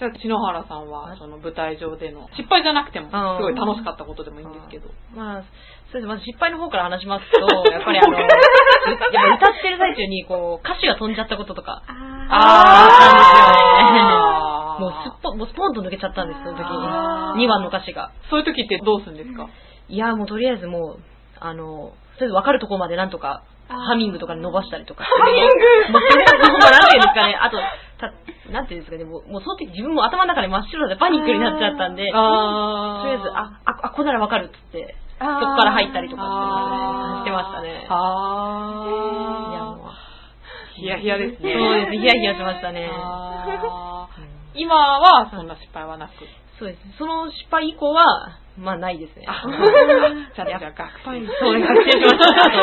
[0.00, 3.20] じゃあ、篠原さんは、その舞台上での、失敗じゃなくても、すうん。
[3.42, 4.88] ごい楽しかったことでもいいんですけど。
[5.14, 5.42] まあ、
[5.92, 6.06] そうです。
[6.08, 7.38] まず失敗の方から話しますと、
[7.70, 8.36] やっぱりあの、やっぱ
[9.46, 11.92] 歌ってる最中に、こう、歌詞が飛んじゃったこととか、あ
[12.30, 12.88] あ
[14.76, 14.80] あー。
[14.80, 16.64] もうすっぽ、もうスポンと抜けちゃったんです、その時
[17.36, 17.44] に。
[17.44, 18.10] 2番の歌詞が。
[18.30, 19.46] そういう時ってどうするんですか？
[19.88, 20.98] いや、もうとりあえずもう、
[21.40, 25.04] あの、とりあえず分かるところまでなんとか、ハミングとかで伸ばしたりとか。
[25.04, 25.40] ハミング。
[25.92, 26.02] もう、
[26.60, 27.58] まあ、なんていうんですかね、あと、
[28.00, 28.12] た、
[28.50, 36.22] なんていうんですかね、もう、もうその時自分も頭の中で真っ白でパニックになっちゃったんで、とありあえず、あ、あ、あ、こうなら分かるっつって、そこから入ったりとか
[37.20, 37.86] してましたね。
[37.88, 38.86] あ
[39.50, 39.90] いや、ーもう、
[40.76, 41.52] ヒヤヒヤですね。
[41.52, 42.90] そうですね、ヒヤヒヤしましたね。
[44.54, 46.12] 今はそんな失敗はなく。
[46.58, 46.94] そうですね。
[46.98, 49.24] その失敗以降は、まあないですね。
[49.28, 49.42] あ
[50.34, 52.24] じゃあ、じゃあ、学祭そうです、学習しました。
[52.44, 52.58] あと、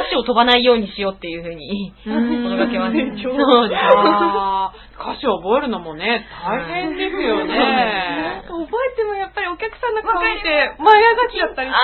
[0.00, 3.04] 歌詞を飛ばないようにしようっていうふうに心がけました。
[3.04, 3.80] めっちゃそうです。
[3.82, 8.52] あー歌詞を覚えるのもね、大変ですよなんねか。
[8.54, 11.82] 覚えてもやっぱりお客さんの顔見て前上がっちゃったりするあ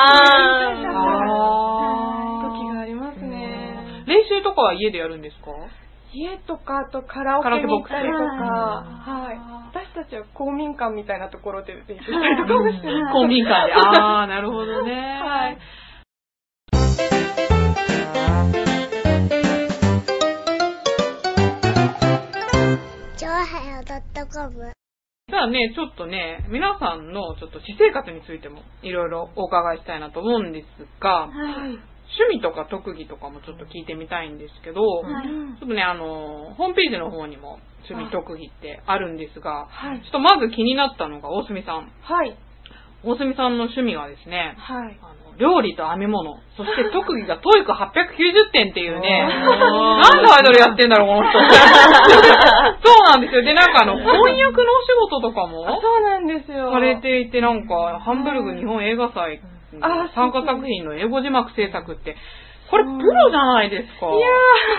[2.43, 4.05] ー時がありますね。
[4.07, 5.51] 練習とかは家でやるんですか？
[6.15, 9.39] 家とかあとカラオケに行ったりとか、はい。
[9.75, 13.13] 私たちは公民館みたいなところで勉強したりとかもしてます。
[13.13, 13.73] 公民館で。
[13.99, 15.21] ああ、なるほどね。
[15.21, 15.59] はい。
[25.27, 31.94] じゃあね、ちょっとね、皆さんのちょっと私生活についてもいろいろお伺いしたいなと思うんですが、はい。
[32.13, 41.91] 趣味とか特技とかもちょっと聞いてみたいんですけど、はいちょっとね、あの、ホームページの方にも趣味特技ってあるんですが、はいちょっとまず気になったのが大隅さん。
[42.03, 42.37] はい。
[43.05, 44.99] 大隅さんの趣味はですね、はい。
[45.03, 51.39] あの料理と編み物、そして特技が TOEIC890 点っていうね、 なんでアイドルやってんだろう、この人。
[51.43, 53.43] そうなんですよ。
[53.43, 56.73] で、なんかあの、 翻訳のお仕事とかもそうなんですよ。
[56.73, 59.41] されていて、なんか、ハンブルグ日本映画祭
[59.81, 62.17] あ参加作品の英語字幕制作って、
[62.71, 64.07] これプロじゃないですか。
[64.07, 64.27] いや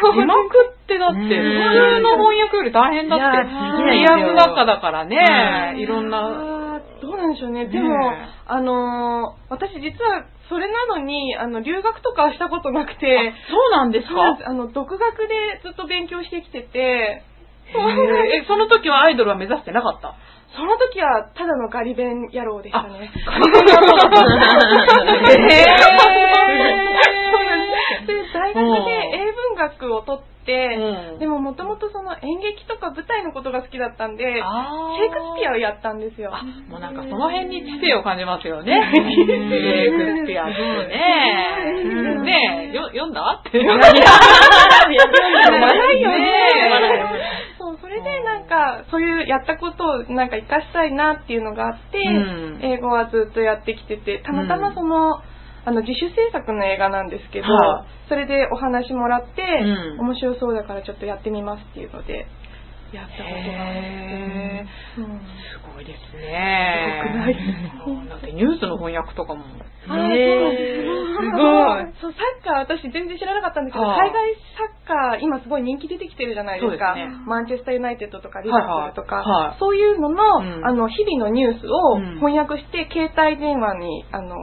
[0.09, 0.13] ー。
[0.13, 0.41] 字幕
[0.73, 3.23] ってだって、普通の翻訳より大変だって。
[3.23, 3.53] いやでき
[3.85, 6.81] ないですよ翻訳作家だからね、はいいろんな。
[7.01, 7.67] どうなんでしょうね。
[7.67, 7.93] でも、
[8.47, 14.37] あのー私実はそれなのに、あの、留学とかはしたことなくて、そうなんですか？
[14.45, 17.23] あの、独学でずっと勉強してきてて、
[17.69, 20.13] え、その時はアイドルは目指してなかった？
[20.55, 23.11] その時はただのガリ弁野郎でしたね。
[23.25, 23.87] ガリ弁野郎
[28.07, 36.29] で大学で英文音楽を取って、うんでももともとその演劇とか舞台のことが好きだったんで、シェイあクスピアをやったんですよ。
[36.35, 38.79] あ、もうなんかその辺に知性を感じますよね。
[38.93, 40.53] シェイクスピアそう
[40.87, 41.73] ね。
[41.83, 43.41] うんねえ、よ読んだ？
[43.41, 43.57] って。
[43.59, 43.81] 読読
[45.59, 46.19] まないよね
[47.65, 52.61] そう、それでなんか、そういうやったことをなんか活かしたいなっていうのがあって、うん。
[52.61, 55.17] 英語はずっとやってきてて、たまたまその、
[55.65, 59.99] あの、自主制作の映画なんですけど、はそれでお話もらって、うん。
[59.99, 62.27] 面白そうだからちょっとやってみますっていうので、
[62.95, 63.79] やったことがあって。
[63.79, 64.65] へ、
[64.97, 65.19] うん。
[65.51, 67.03] すごいですね。
[67.03, 67.35] すごくない。
[67.35, 69.43] うんだってニュースの翻訳とかも。
[69.87, 71.93] あーへーすごい。
[72.01, 74.09] そう、サッカー私全然知らなかったんですけど、はい。
[74.09, 76.95] 海外サッカー今すごい人気出てきてるじゃないですか。
[76.95, 77.07] すね。
[77.27, 79.57] マンチェスターユナイテッドとかリバプールとか、はいはいはい。
[79.59, 80.65] そういうのの、うん。
[80.65, 82.15] あの、日々のニュースをうん。
[82.19, 84.35] 翻訳して、携帯電話に、あの、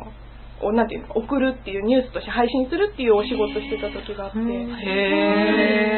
[0.62, 4.46] おなんていうの、送るっていうニュースとして配信するっていうお仕事してた時があって、そへ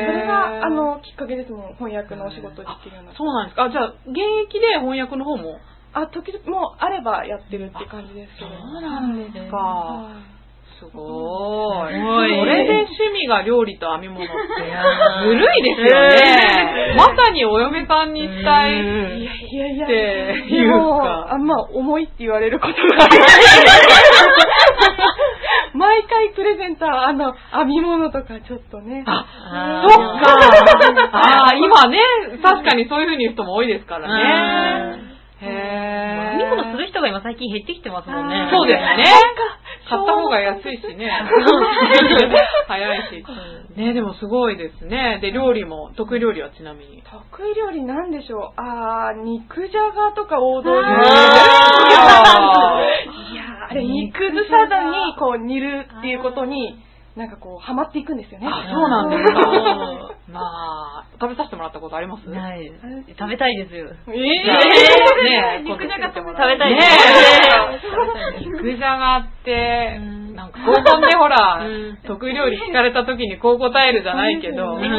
[0.09, 3.64] ーれが、あの、きっかけですもん、翻訳のお仕事できるようになそうなんですか。
[3.64, 5.59] あじゃあ、現役で翻訳の方も？
[5.92, 8.50] あ、時々、もうあればやってるって感じですけど。
[8.50, 10.09] そうなんですか。
[10.74, 11.94] はいすごい。
[11.94, 14.34] すごいそれで趣味が料理と編み物って、
[15.26, 16.94] ずるいですよね。
[16.96, 18.72] まさにお嫁さんにしたい。
[18.72, 19.94] いやいやいや、って
[20.50, 23.18] いうかあんま重いって言われることがある。
[25.74, 29.02] 毎回プレゼンター、あの、編み物とかちょっとね。
[29.06, 29.26] あ、
[29.88, 30.30] そっか。
[31.12, 31.98] ああ、今ね、
[32.42, 35.14] 確かにそういう風に言う人も多いですからね。
[35.42, 38.48] へ編み物する人が今最近減ってきてますもんね。
[38.52, 39.04] そうですね。
[39.88, 41.10] 買った方が安いしね。
[42.68, 43.24] 早いし。
[43.76, 45.18] ね、でもすごいですね。
[45.20, 47.02] で、料理も、得意料理はちなみに。
[47.02, 50.78] 得意料理なんでしょうあー、肉じゃがとか王道で。
[50.78, 50.94] いや
[53.70, 56.78] あれ、肉ずさだにこう煮るっていうことに、
[57.16, 58.48] なんかこう、ハマっていくんですよね。
[58.50, 59.40] あ、そうなんですか。
[60.33, 62.29] まあ、食べさせてもらったことあります？
[62.29, 63.16] ないです。
[63.16, 63.87] 食べたいですよ。
[64.09, 64.42] えね
[65.61, 68.46] え肉じゃが食べ食べたいねです。
[68.46, 68.46] え。
[68.46, 70.00] 肉じゃがって、
[70.34, 74.90] なんか合コンでほらうん、得意料理聞かれた時にこう答えるじゃないけど、そううんいう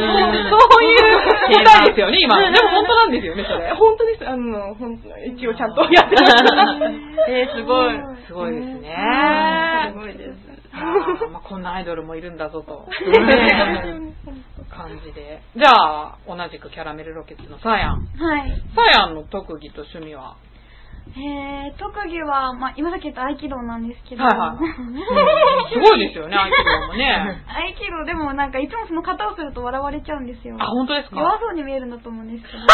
[1.64, 2.40] 答えですよね、今。
[2.40, 3.72] でも本当なんですよね、それ。
[3.76, 4.28] 本当です。
[4.28, 6.90] あの、本当一応ちゃんとやってます。
[7.28, 8.00] えー、すごい。
[8.26, 8.96] すごいですね。
[9.92, 10.56] すごいです。
[11.32, 12.86] まあ、こんなアイドルもいるんだぞと。
[13.20, 14.12] ね
[14.70, 15.40] 感じで。
[15.56, 18.06] じゃあ、同じくキャラメルロケッツのサーヤン。
[18.16, 18.62] はい。
[18.74, 20.36] サーヤンの特技と趣味は？
[21.14, 24.58] えー、特技は、まあ、今さっき言った合気道なんですけど、はいはい
[25.72, 27.42] すごいですよね、アイドルもね。
[27.48, 30.56] 合気道でもなんかいつもその型をすると笑われちゃうんですよ。
[30.58, 31.20] あ、本当ですか？
[31.20, 32.58] 弱そうに見えるんだと思うんですけど。
[32.58, 32.66] そ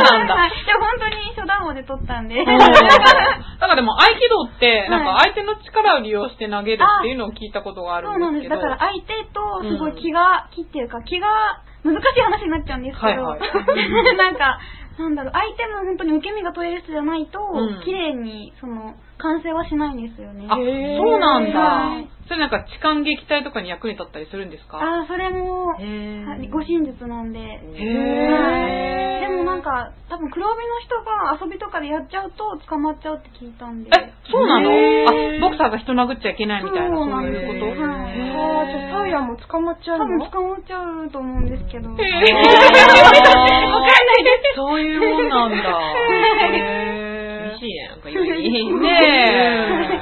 [0.00, 0.50] うなんだ はい。
[0.66, 2.44] でも本当に初段王で取ったんで。
[2.44, 8.48] だからでも合気道って、なんかはい相手の力を利用して投げるっていうのを聞いたことがあるそうなんです。
[8.48, 11.28] だから相手とすごい気が、気っていうか気が
[11.84, 14.58] 難しい話になっちゃうんですけど、はいはいなんか、
[14.98, 17.84] なんだろう、相手も本当に受け身が取れる人じゃないと、うん。
[17.84, 20.46] 綺麗に、その、完成はしないんですよね。
[20.48, 21.58] あ、そうなんだ。
[21.60, 22.08] はい。
[22.28, 24.78] それなんか痴漢撃退とかに役に立ったりするんですか？
[24.80, 25.72] あー、それも、
[26.52, 27.38] 護身術なんで。
[27.40, 29.20] へー。
[29.20, 33.90] でもなんか、多分黒帯の人が遊びとかでやっちゃうと捕まっちゃうって聞いたんで。
[33.96, 34.70] え、そうなの？
[34.70, 34.74] あ、
[35.40, 41.88] ボクサーが人殴っちゃいけないみたいな、そそううなんですいうことはいあーじゃあ、サーヤンも捕まっちゃう多分の捕まっちゃうと思うんですけど。
[41.96, 42.14] わかんない
[44.24, 44.56] です。
[44.56, 45.56] そういうもんなんだ。
[45.56, 45.60] へ
[47.04, 47.07] 嬉
[47.58, 48.50] しいね、なんか意外に。
[48.72, 50.00] ー ね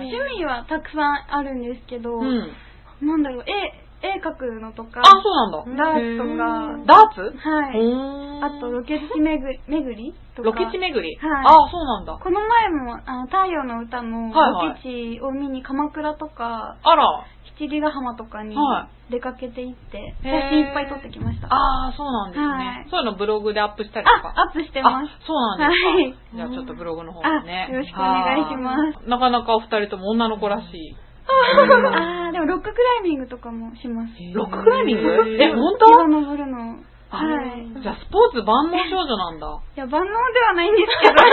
[0.00, 2.26] 趣味はたくさんあるんですけど、え。
[2.26, 3.08] うん。
[3.08, 5.92] なんだろう、絵、絵描くのとか、あ、そうなんだ。
[5.92, 7.34] ダーツとか、ダーツ？
[7.36, 7.80] はい。
[7.80, 10.50] うあと、ロケ地巡り巡りとか。
[10.50, 11.16] ロケ地巡り？
[11.16, 12.18] はいあ、そうなんだ。
[12.22, 17.24] この前も、あの、太陽の歌のロケ地を見に鎌倉とか、あら。
[17.58, 21.48] 七里ヶ浜とかには出かけて行って、写真いっぱい撮ってきました。
[21.48, 22.46] ああ、そうなんですね。
[22.46, 24.32] はいそういうのブログでアップしたりとか。
[24.36, 25.10] あ、アップしてます。
[25.10, 25.90] あ、そうなんですか。
[25.90, 27.66] はいじゃあちょっとブログの方もね。
[27.68, 30.94] あよろしくお願いしますはいなかなかお二人とも女の子らしい。
[31.28, 34.12] あー、でもロッククライミングとかもします。
[34.32, 35.08] ロッククライミング？
[35.42, 36.76] え、本岩当登るの。
[37.10, 37.80] はい。
[37.80, 39.46] じゃあスポーツ万能少女なんだ。
[39.48, 41.14] いや、万能ではないんですけど。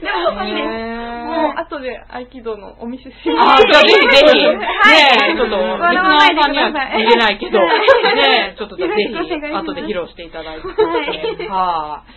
[0.00, 0.64] でも好きです。
[1.28, 3.64] もう、後で合気道のお見せしあます。
[3.64, 4.48] ー、じゃあぜひぜひ。
[4.48, 4.96] ねはい
[5.30, 7.68] え、ちょっと、リスナーさんには見れないけど、はい
[8.16, 9.14] ねえ、ちょっとぜひ、
[9.52, 10.68] 後で披露していただいて。
[10.68, 11.06] はい
[11.48, 12.12] はい。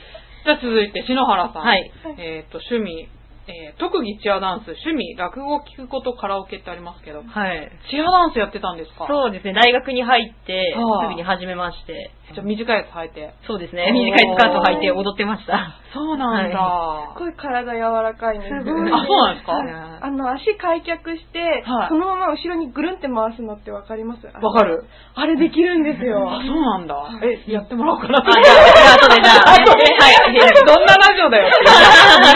[0.46, 1.62] じゃあ続いて、篠原さん。
[1.64, 1.92] はい。
[2.20, 3.10] えっと、趣味、
[3.48, 7.72] えー特技チアダンス、趣味、落語を聞くこと、カラオケってありますけど、はい。
[7.90, 9.08] チアダンスやってたんですか？
[9.08, 13.34] そうですね、大学に入って、はあすぐに始めまして、じゃあ短いやつ履いて。
[13.48, 15.80] そうですね、短いスカート履いて踊ってました。
[15.94, 17.14] そうなんだ。
[17.16, 19.52] すごい体柔らかいんですよすごいあ、そうなんですか？
[19.54, 19.68] はい
[20.00, 24.26] あの、足開脚して、はいそのまま後ろにぐるんって回すのってわかります？
[24.28, 24.84] わかる
[25.16, 26.20] あれできるんですよ。
[26.30, 26.98] あ、そうなんだ。
[27.24, 28.20] え、やってもらおうかな。
[28.20, 30.36] あ、じゃあ、じゃあ後でじゃあ、はい。
[30.68, 31.58] どんなラジオだよって。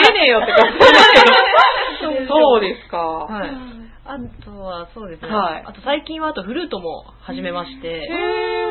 [0.02, 1.00] 見れねえよって感じだ
[2.21, 2.27] けど。
[2.27, 2.97] そうですか。
[2.97, 3.51] はい。
[4.03, 5.29] あとは、そうですね。
[5.29, 8.09] はいあと最近はあとフルートも始めまして、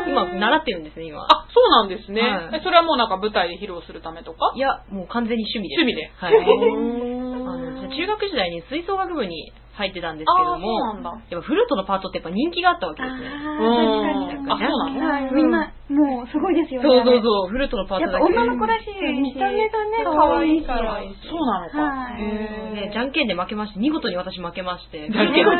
[0.09, 1.23] 今、習ってるんですね、今。
[1.23, 2.21] あ、そうなんですね。
[2.21, 4.53] はいえそれはもうなんか舞台で披露するためとか？
[4.57, 5.81] いや、もう完全に趣味です。
[5.81, 6.11] 趣味で。
[6.19, 7.91] はい。
[7.91, 13.29] 中学時代に吹奏楽部に入ってたんですけども、やっぱフルートのパートってやっぱ人気があったわけですね。
[13.29, 16.89] うんあ、そうなのはい、みんな、もうすごいですよね。
[16.89, 18.25] そうそうそう、フルートのパートだけ。
[18.25, 18.99] 女の子らしいし。
[19.21, 20.99] 見た目がね、可愛いから。
[20.99, 21.79] そうなのか。
[21.79, 25.09] はいへーで、じゃんけんで負けまして、見事に私負けまして。
[25.11, 25.51] じゃんけんで負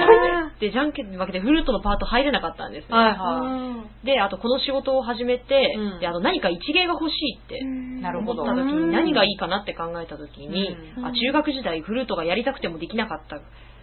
[0.59, 2.97] けで、じゃんけんで負けてフルートのパート入れなかったんですね。
[2.97, 8.03] はいはで、あとこの仕事を始めて、うんで、あと何か一芸が欲しいってい。
[8.03, 8.43] なるほど。
[8.43, 13.41] 思った時に何がいいかなって考えた時に、うんあ中学時代フルートがやりたくてもできなかった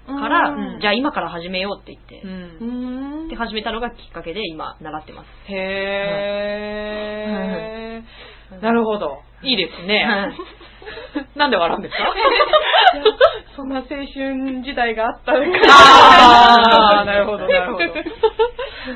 [0.08, 2.28] から、うんじゃあ今から始めようって言って、う。
[2.28, 5.28] うんんで始めたのがきっかけで今習ってます。
[5.54, 8.62] へー。
[8.62, 9.20] なるほど。
[9.44, 10.04] いいですね。
[10.06, 10.34] はい
[11.36, 12.04] なんで笑うんですか？
[13.58, 14.06] そんな青春
[14.64, 15.60] 時代があったのか。
[17.00, 17.86] あー、なるほど、なるほど。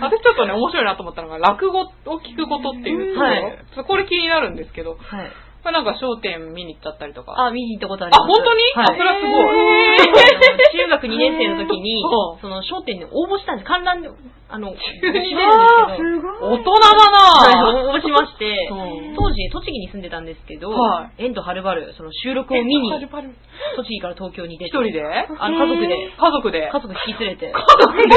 [0.01, 1.85] 私ちょっとね、面白いなと思ったのが、落語を
[2.19, 5.31] 聞くことっていうと、はいこれ気になるんですけど、はい。
[5.61, 7.37] これなんか焦点見に行っちゃったりとか。
[7.37, 8.21] あ、見に行ったことあります。
[8.21, 8.61] あ本当に？
[8.73, 8.85] はい。
[8.85, 10.01] あそれはすごい。
[10.73, 13.67] 中学2年生の時にう、 んその商店に応募したんです。
[13.67, 14.09] 観覧で、
[14.49, 16.03] あの、急にるんですけ
[16.41, 17.19] ど、大人だな。
[17.45, 18.69] はい応募しまして。
[18.71, 18.75] う。
[19.13, 25.03] ん、当時、栃木に住んでたんですけどは、遠とはるばる、その収録を見に栃木から東京に出て、一人で？
[25.39, 26.69] あの、家族で、家族で。
[26.73, 28.03] 家族引き連れて、家族で？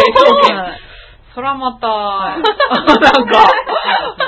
[1.34, 2.86] そらまた、はいなん
[3.26, 3.42] か、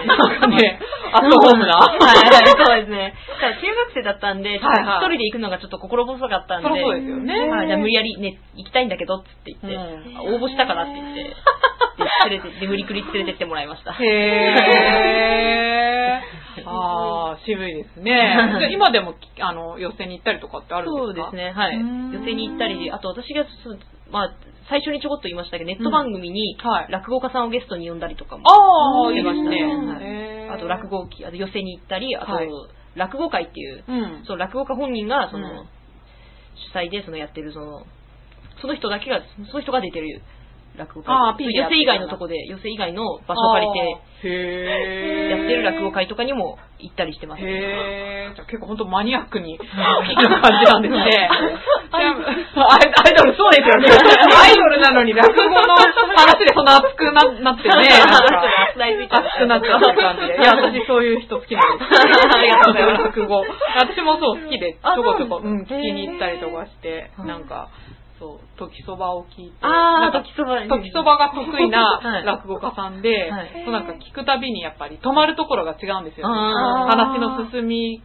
[0.06, 0.80] なんかね、
[1.12, 1.76] アットホームな。
[1.78, 3.14] はい、そうですね。
[3.40, 9.76] ただ中学生だったんで、一人で行くのがちょっと心細かったんで、そうですよねはい、じゃあ無理やりね、行きたいんだけど、つって言って、
[10.34, 11.34] 応募したからって言って、で
[12.30, 13.92] 連れて、で、無理くり連れてってもらいました。
[13.92, 16.66] へー。
[16.66, 18.68] あー、渋いですね。
[18.72, 21.04] 今でも、あの、寄せに行ったりとかってあるんですか？
[21.04, 21.76] そうですね、はい。
[21.76, 23.44] うん寄席に行ったり、あと私が
[24.10, 24.30] まあ、
[24.68, 26.92] 最初にちょこっと言いましたけど、ネット番組にはい。
[26.92, 29.50] 落語家さんをゲストに呼んだりとかもあー、いいしてました
[30.00, 30.48] ね。
[30.50, 32.48] あと落語機、あと寄席に行ったり、あと、はい。
[32.96, 34.24] 落語会っていう、うん。
[34.26, 35.68] そう、落語家本人が、その、うん。
[36.72, 37.84] 主催で、そのやってる、その、
[38.60, 40.22] その人だけが、その人が出てる
[40.76, 41.14] 落語会。
[41.14, 45.38] あー P でやってる寄席以外のとこで、寄席以外の場所を借りて、て、へー。
[45.38, 47.42] やってる落語会とかにも行ったりしてます。
[47.42, 48.34] へー。
[48.34, 51.28] じ結構本当マニアックに 聞く感じなんですね。
[51.96, 53.88] アイドル、そうですよね。
[53.88, 57.74] アイドルなのに落語の話でそんな熱くななってね。
[59.10, 60.36] 熱くなっちゃった感じで。
[60.38, 62.00] いや、私そういう人好きなんです。
[62.36, 63.44] ありがとうございます落語。
[63.76, 67.68] 私もそう好きで、ちあょこちょこ、そうんん、聞きに行ったりとかして、うんなんか、
[68.18, 69.56] そう、時そばを聞いて。
[69.60, 70.60] あ時そば。
[70.66, 76.34] 時そばが得意 はない落語家さんで、はいそうなんか聞くたびにやっぱり止まるところが違うんですよね。
[76.88, 78.02] 話の進み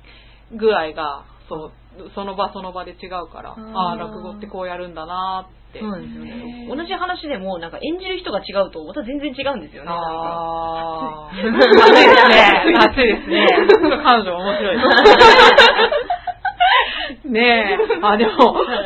[0.54, 5.80] 具合が、そう、その場その場で違うから、ああー、落語ってこうやるんだなーって。
[5.80, 6.68] そうですよね。
[6.70, 9.90] 同じ話でも、なんか演じる人が違うと、また全然違うんですよね。
[9.92, 11.30] ああ。
[11.32, 11.68] 暑いです
[12.68, 12.78] ね。
[12.78, 13.48] 暑いですね。
[14.04, 14.88] 彼女面白いです。
[17.32, 18.00] ねえ。
[18.04, 18.32] あ、でも、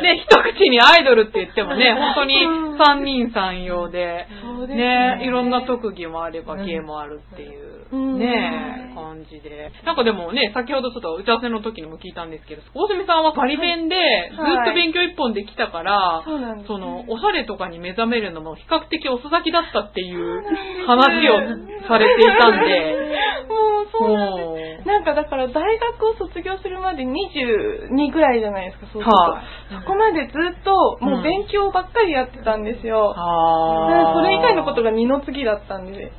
[0.02, 2.46] ね、一口にアイドルって言ってもね、本当に
[2.78, 4.26] 三人三様で、
[4.68, 5.20] ねね。
[5.24, 8.18] いろんな特技もあれば芸もあるっていう、うん。
[8.18, 9.72] ねえ、感じで。
[9.84, 13.96] なんかでもね、先ほどちょっと打ち合わせの時にも聞いたんですけど、大住さんはパリ弁で
[14.30, 16.22] ずっと勉強一本できたから、
[16.66, 20.42] その、おしゃれとかに目覚めるのも比較的遅咲きだったっていう
[20.86, 22.96] 話をされていたんで、
[23.48, 24.86] もうそうなんです。
[24.86, 29.10] なんかだから大学を卒業するまで22ぐらいじゃないですか、そうすると。
[29.10, 33.14] はいそこまでずっともう勉強ばっかりやってたんですよ。
[33.16, 36.12] あでそれ以外のことが二の次だったんで。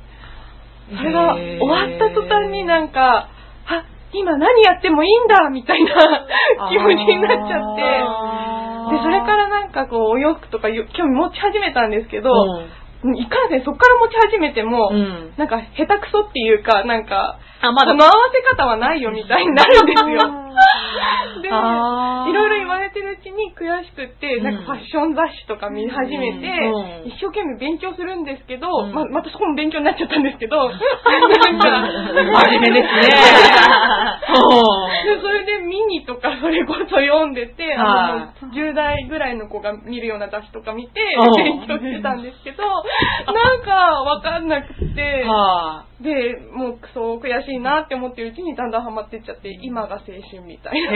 [0.96, 3.28] それが終わった途端になんか、
[3.68, 5.92] あ、今何やってもいいんだみたいな
[6.72, 7.82] 気持ちになっちゃって。
[8.96, 12.32] で、それからなんかこう、お洋服とかよ興味持ち始めたんですけど、
[13.16, 20.44] いかんせんそこから持ち始めても、うんなんか下手くそっていうか、なんか、あ、まだその合わせ方はないよみたいになるんですよ。
[21.42, 27.08] で、いろいろ言われてるうちに悔しくって、なんかファッション雑誌とか見始めて、うん。
[27.08, 28.94] 一生懸命勉強するんですけど、うん。
[28.94, 30.80] ままたそこも勉強になっちゃったんですけど、なんか
[32.44, 33.02] 真面目ですね。
[34.34, 35.16] そう。
[35.16, 38.46] でそれでミとかそれこそ読んでて、あの、はい。
[38.46, 43.72] もう10代ぐらいの子が見るような雑誌とか見てうん、勉強してたんですけど、なんか
[44.04, 50.84] わかんなくて、はで、もうクソ悔しいなって思ってるうちにだんだんハマってっちゃって、今が青春みたいい。
[50.84, 50.92] な。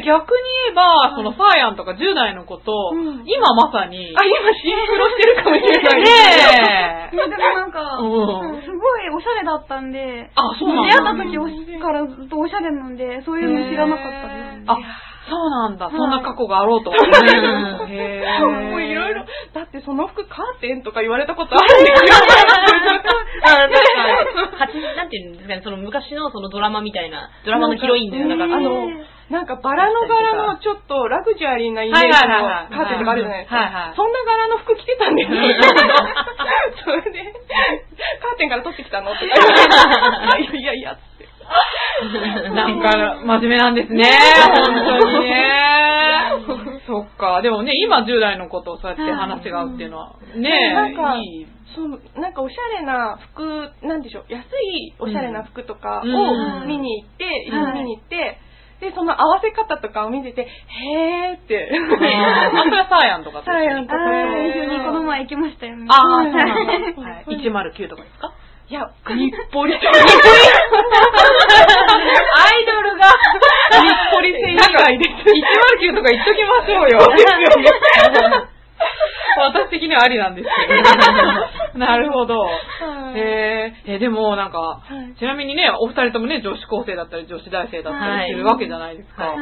[0.00, 6.02] 逆に言えば、そのサーヤンとか10代の子と、うん今まさに、あ、今シンクロしてるかもしれない。
[6.02, 11.12] ねえでもなんか、うんすごいおしゃれだったんで、あ、そうなん出会だ。
[11.12, 14.64] った時からずっとおしゃれなんで、そういうの知らなかったです。
[14.66, 14.78] あ、
[15.28, 15.90] そうなんだ。
[15.90, 16.96] そんな過去があろうとは。
[16.96, 17.00] う
[17.86, 18.70] んへー。
[18.70, 22.14] もういろいろ、だってその服カーテンとか言われたことあるんですよ。
[23.44, 23.78] あなんか、
[24.58, 28.24] 八なんていうんですかね、その昔のそのドラマみたいな、ドラマのヒロインのよ。
[28.24, 28.88] うなあ感じの、
[29.30, 33.94] なんかバラの柄のちょっとラグジュアリーなイメージのカーテンとかあるじゃないですはいはいか。
[33.96, 35.36] そんな柄の服着てたんですよ。
[36.84, 37.32] それで、
[38.24, 41.28] カーテンから取ってきたのとか言われて、 いやいやいや、つって。
[42.50, 44.04] なんか、真面目なんですね。
[44.54, 45.68] 本当にね。
[46.86, 47.42] そっか。
[47.42, 51.46] でもね、今10代の子とそうやって話が合うっていうのは、ねなんかいい。
[51.74, 56.14] そう、なんかおしゃれな服、なんでしょう、安いおしゃれな服とかうん
[56.62, 58.38] を見に行って、一緒に見に行って、
[58.80, 61.68] で、その合わせ方とかを見てて、へーって。
[61.72, 61.74] あ、
[62.62, 65.86] それはサーヤンとかとサーヤンとか一緒にこの前行きましたよね。
[65.88, 66.54] ああ、そうなんだ。
[66.54, 68.32] はいはい109とかですか？
[68.68, 69.96] いや、日暮里とア
[72.52, 73.80] イドルが、日
[74.12, 75.10] 暮里線以外です。
[75.88, 76.98] 109とか言っときましょうよ。
[79.46, 81.78] 私的にはありなんですけど。
[81.78, 82.38] なるほど。
[82.40, 82.50] は
[83.14, 84.80] いへーえ、でもなんか、は
[85.12, 89.34] いちなみにね、お二人ともね、女子高生だったり女子大生だったりするわけじゃないですか。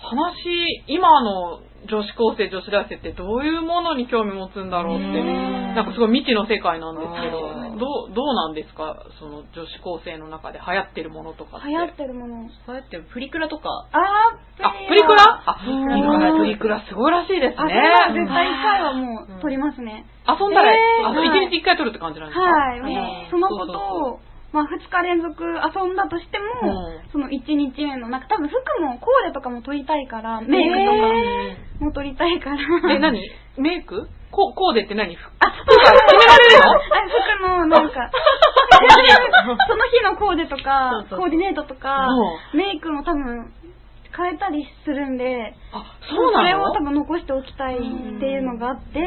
[0.00, 7.38] 話、今の女子高生、女子大生ってどういうものに興味持つんだろうって、うんなんかすごい未知の世界なんですけど
[7.78, 9.06] どう、どうなんですか？
[9.20, 11.68] その女子高生の中で流行ってるものとかって。
[11.68, 12.48] 流行ってるもの。
[12.66, 15.22] そうやってプリクラとか、ああ、プリクラ。
[15.46, 16.82] あ、プリクラ。
[16.88, 17.62] すごいらしいですね。
[17.62, 20.04] は絶対一回はもう撮りますね。
[20.26, 21.46] 遊んだら、えーあの、はい。
[21.46, 22.42] 一日一回撮るって感じなんですか？
[22.42, 23.28] はい。
[23.30, 24.18] そのこと
[24.52, 25.52] まあ、二日連続遊
[25.84, 27.12] んだとしても、うん。
[27.12, 30.78] その一日目の、なんか多分服も、コーデとかも撮りたいから、メイク
[31.80, 32.56] とかも撮りたいから。
[32.94, 33.20] え、何？
[33.58, 34.08] メイク？
[34.30, 35.14] こコーデって何？
[35.16, 35.32] 服。
[35.40, 35.66] あ、服。
[35.76, 36.76] が決められるのあ
[37.08, 38.10] 服の、なんか、
[39.68, 41.18] その日のコーデとかそう、そう。
[41.20, 42.08] コーディネートとか、
[42.54, 43.52] メイクも多分、
[44.18, 46.48] 変えたりするんで、あ、そうなの？
[46.48, 47.84] れを多分残しておきたいって
[48.26, 49.02] いうのがあって、へ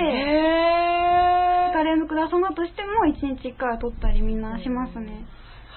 [1.68, 5.26] ー2日連続で遊んだとしても、1日1回は撮ったりみんなしますね。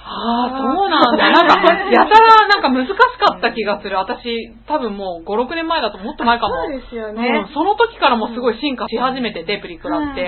[0.07, 1.31] ああ、そうなんだ。
[1.33, 3.97] なんか、やたらなんか難しかった気がする。
[3.97, 6.55] 私、多分もう5、6年前だともっと前かも。
[6.57, 7.49] そうですようねん。
[7.55, 10.21] その時からもすごい進化し始めてて、プリクラって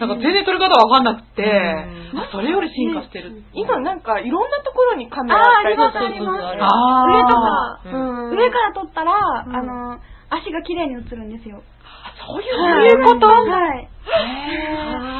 [0.00, 0.08] うん。
[0.08, 3.42] なんか全然撮り方わかんなくて、うんあ、それより進化してる。
[3.52, 9.98] 今なんかいろんなところにカメラあったりとかあーありますありますあるあー上とか、うん上から撮ったら、んあの、
[10.30, 11.62] 足が綺麗に映るんですよ。
[12.26, 13.26] そういうこと？
[13.26, 13.88] はい。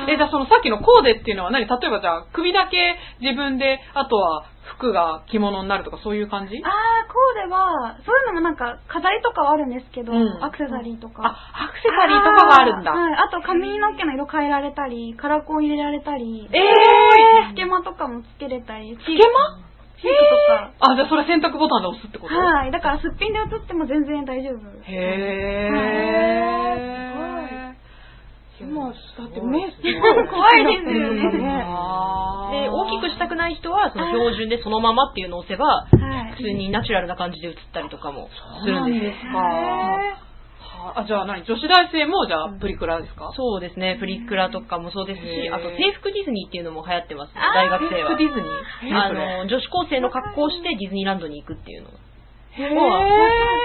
[0.08, 1.66] え、じゃあそのさっきのコーデっていうのは何？
[1.66, 4.44] 例えばじゃあ首だけ自分で、あとは
[4.76, 6.56] 服が着物になるとかそういう感じ？
[6.64, 6.72] あー、
[7.08, 11.22] コーデは、そういうのもなんか飾りとかはあるんですけど、うんアクセサリーとか。
[11.24, 12.92] あ、アクセサリーとかがあるんだ。
[12.92, 13.14] はい。
[13.14, 16.58] あと髪の毛の色変えられたり、カラコン入れられたり、え
[17.52, 19.20] スケマとかもつけれたり、チーー、
[19.98, 20.92] スケマチークとか。
[20.92, 22.34] あ、じゃあそれ選択ボタンで押すってこと？
[22.34, 22.70] はい。
[22.70, 24.62] だからすっぴんで映っても全然大丈夫。
[24.84, 27.48] へー。
[28.60, 28.94] 今、だっ
[29.30, 31.22] て目すごい怖いですよね。
[31.30, 35.86] で、大きくしたくない人は、その標準でそのままっていうのを押せば、は
[36.28, 36.32] い。
[36.32, 38.28] 普通にナチュラルな感じで映ったりとかも
[38.64, 39.32] するんですよ。
[39.32, 40.27] か。
[40.60, 41.44] はあ、じゃあ何？
[41.44, 43.32] 女子大生もじゃあプリクラですか？
[43.36, 48.16] そうですね、プリクラとかもそうですし、あと制服ディズニーっていうのも流行ってます、あー大学生は。
[48.16, 48.94] ディズニー？
[48.94, 51.90] あの、女子高生の格好をしてディズニーランドに行くっていうの
[52.58, 52.66] が。
[52.66, 52.74] へー。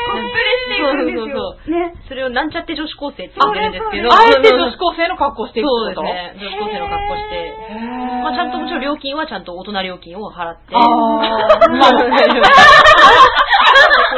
[0.04, 1.26] コスプレしていくんですよ。
[1.26, 1.94] そうそうね。
[2.08, 6.08] それをなんちゃって女子高生って呼んでるんですけど、あえて女子高生の格好していくそうってこと？
[6.08, 7.54] ですね、女子高生の格好して。
[8.24, 12.26] まあちゃんともちろん料金はちゃんと大人料金を払って、あーまあ大人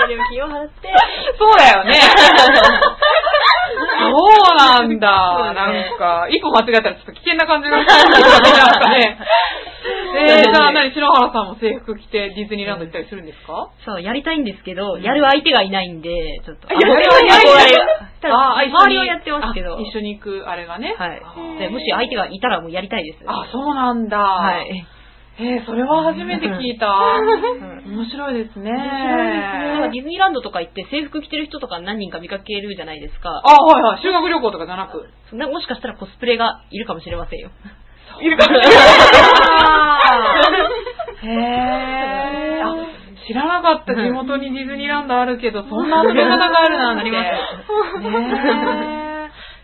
[0.08, 0.90] 料金を払って、
[1.40, 1.94] そうだよね。
[3.66, 5.54] そうなんだ。
[5.54, 9.18] なんか、一歩間違えたらちょっと危険な感じがするなんかね。
[10.18, 13.70] えー、じゃあ何、篠原さんも制服着てディズニーランド行ったりするんですか？
[13.86, 16.68] そう、やりたいんですけど、やる相手がいないんで、ちょっと。
[16.70, 17.72] あやる相手がい
[18.32, 19.76] な周りはやってますけど。
[19.76, 20.96] あ一緒に行くあれがね。
[20.98, 23.20] はいもし相手がいたらもうやりたいです。
[23.28, 24.18] あ、そうなんだ。
[24.18, 24.86] はい。
[25.38, 26.88] えー、それは初めて聞いた。
[26.88, 28.72] 面白いですね。
[28.72, 33.42] なんかディズニーランドとか行って制服着てる人とか何人か見かけるじゃないですか。
[33.44, 34.02] あ、はいはい。
[34.02, 35.10] 修学旅行とかじゃなく。
[35.30, 37.52] そんなもしかしたらコスプレがいるかもしれませんよ。
[38.22, 38.78] いるかもしれない。
[41.28, 42.66] へー。
[42.66, 42.76] あ、
[43.28, 43.94] 知らなかった。
[43.94, 47.02] 地元にディズニーランドあるけど、 そんな遊び方があるなんて。
[47.02, 47.24] あります
[48.00, 49.05] ねえ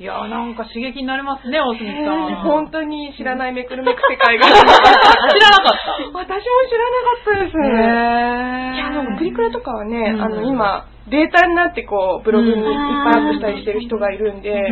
[0.01, 2.41] いや、なんか刺激になりますね、大隅さん。
[2.41, 4.47] 本当に知らないめくるめく世界が。
[4.49, 5.93] 知らなかった。
[6.17, 7.69] 私も知らなかったですね。
[7.69, 14.71] へいや、でもプリクラとかはね、うんあの、今、データになってこう、ブログにいっぱいアップしたりしてる人がいるんで。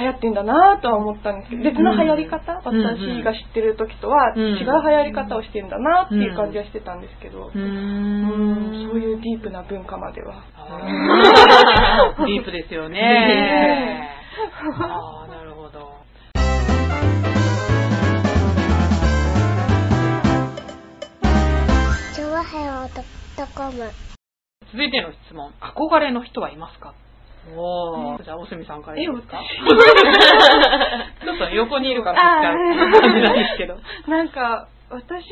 [0.00, 10.44] 流行ってんだなとは思ったんですけど、別の流行り方、うん私が知ってる時とはうん違う流行り方をしてんだなっていう感じはしてたんですけど、うんんそういうディープな文化までは。
[12.24, 14.19] ディープですよね。
[14.42, 15.90] ああ、なるほど。
[24.72, 25.52] 続いての質問。
[25.60, 26.94] 憧れの人はいますか？
[27.56, 28.22] おー。
[28.24, 29.46] じゃあ、おすみさんからいいですかえ
[31.24, 33.78] ちょっと横にいるからそっちから感じなんですけど。
[34.08, 35.26] なんか、私、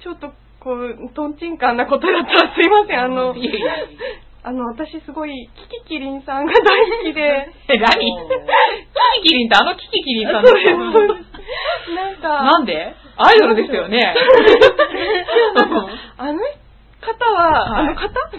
[0.00, 3.00] ちょっと、こう、トンチンカンなことだったらすいません。
[3.00, 3.34] あの、
[4.44, 7.96] あの、私すごい、キキキリンさんが大好きで、え、 何？
[7.96, 8.12] キ
[9.22, 10.70] キキリンってあのキキキリンさんですか
[11.94, 12.94] なんか、なんで？
[13.16, 14.14] アイドルですよね。
[16.18, 16.40] あの
[17.00, 17.86] 方は、はい。
[17.86, 18.08] あの方？
[18.32, 18.38] キ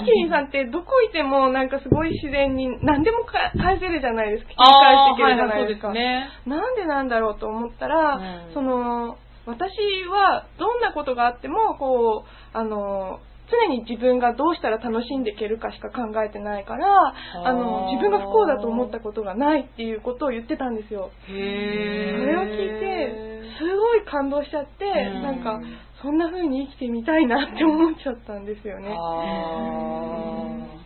[0.00, 4.50] キキリンさんってどこいてもなんかすごい自然に何でもか返せるじゃないですか。
[4.50, 5.92] 切り返していけるじゃないですか。
[5.92, 6.28] ね。
[6.46, 8.54] なんでなんだろうと思ったら、うん。
[8.54, 9.16] その、
[9.46, 9.70] 私
[10.10, 13.20] はどんなことがあっても、こう、あの、
[13.50, 17.14] 常に自分がどうしたら楽しんでいけるかしか考えてないから、
[17.44, 21.10] あの、自分が不幸だと思ったことがないっていうことを言ってたんですよ。
[21.26, 24.88] それを聞いて、すごい感動しちゃって、う
[25.18, 25.22] ん。
[25.22, 25.60] なんか、
[26.02, 28.88] そんな風に生きてみたいなって思っちゃったんですよね。
[28.88, 28.94] あ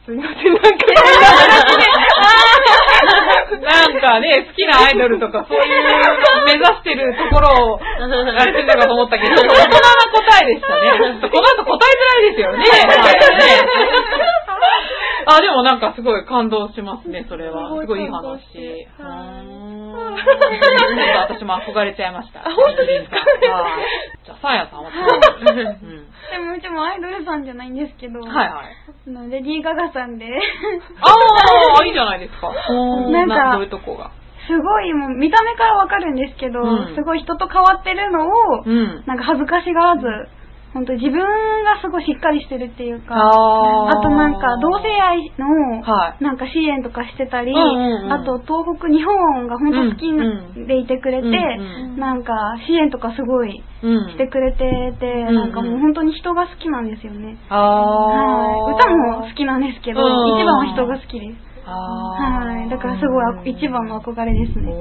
[0.04, 2.47] すいません、なんか、ー
[3.56, 5.64] なんかね、好きなアイドルとかそういう
[6.46, 9.56] 目指してるところを やってるのかと思ったけど、大人な
[10.12, 10.90] 答えでしたね。
[11.28, 12.64] この後答えづらいですよね。
[15.30, 17.68] あ、でもなんかすごい感動しますね、それは。
[17.80, 18.22] すごいいい話。
[18.22, 19.78] はいん
[20.18, 20.38] ちょっ
[21.28, 22.40] と私も憧れちゃいました。
[22.40, 23.16] あ本当ですか？
[23.16, 23.86] はい
[24.24, 24.90] じゃあ、サーヤさんは？
[24.90, 29.30] うん でもうちもアイドルさんじゃないんですけど、はいはい。
[29.30, 30.26] レディー・ガガさんで、
[31.00, 32.50] ああ、いいじゃないですか。
[32.50, 34.10] なんかどういうとこが。
[34.46, 39.02] すごいもう見た目からわかるんですけど、うんすごい人と変わってるのを、うん。
[39.06, 40.06] なんか恥ずかしがらず、
[40.74, 46.24] 本当自分がすごいしっかりしてるっていうか、ああとなんか同性愛のはい。
[46.24, 51.28] なんか支援とかしてたり、あと東北日本が本当好きうんでいてくれて、
[51.96, 52.32] なんか
[52.66, 55.34] 支援とかすごいうんしてくれてて、うん。
[55.34, 57.38] なんかもう本当に人が好きなんですよね。
[57.48, 61.48] あはい、ー歌も好きなんですけど、うん一番は人が好きです。
[61.68, 64.72] はい、だからすごいあ一番の憧れですね。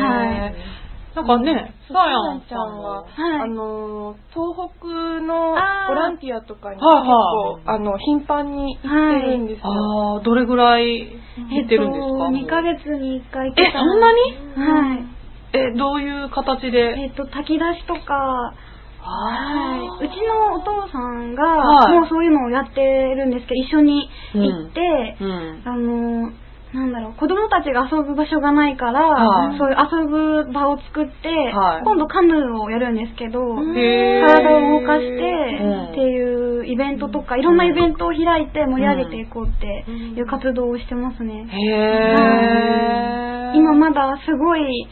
[0.00, 0.85] はい
[1.16, 3.40] なんかね、サーヤンちゃんは、はい。
[3.40, 4.84] あの、東北
[5.24, 5.56] の
[5.88, 9.64] ボランティアとかに結構、あの、頻繁に行ってるんですよ。
[9.64, 14.20] あー、どれぐらい行ってるんですか、えっと、2ヶ月に1回行ってえ、たそんなに？
[14.60, 15.04] はい。
[15.56, 16.78] え、どういう形で？
[17.00, 19.88] えっと、炊き出しとか、はい。
[19.88, 21.98] あうちのお父さんが、はい。
[21.98, 25.62] もうそういうのをやってるんですけど、一緒に行って、うん。
[25.64, 26.30] あの、
[26.76, 29.58] なんだろう、子供たちが遊ぶ場所がないから、はい。
[29.58, 31.84] そういう遊ぶ場を作って、はい。
[31.84, 41.48] 今度カヌーをやるんですけど、体を動かして、うんっていうイベントとか、いろんなイベントを開いて盛り上げていこうっていう活動をしてますね。
[43.54, 44.86] 今まだすごい、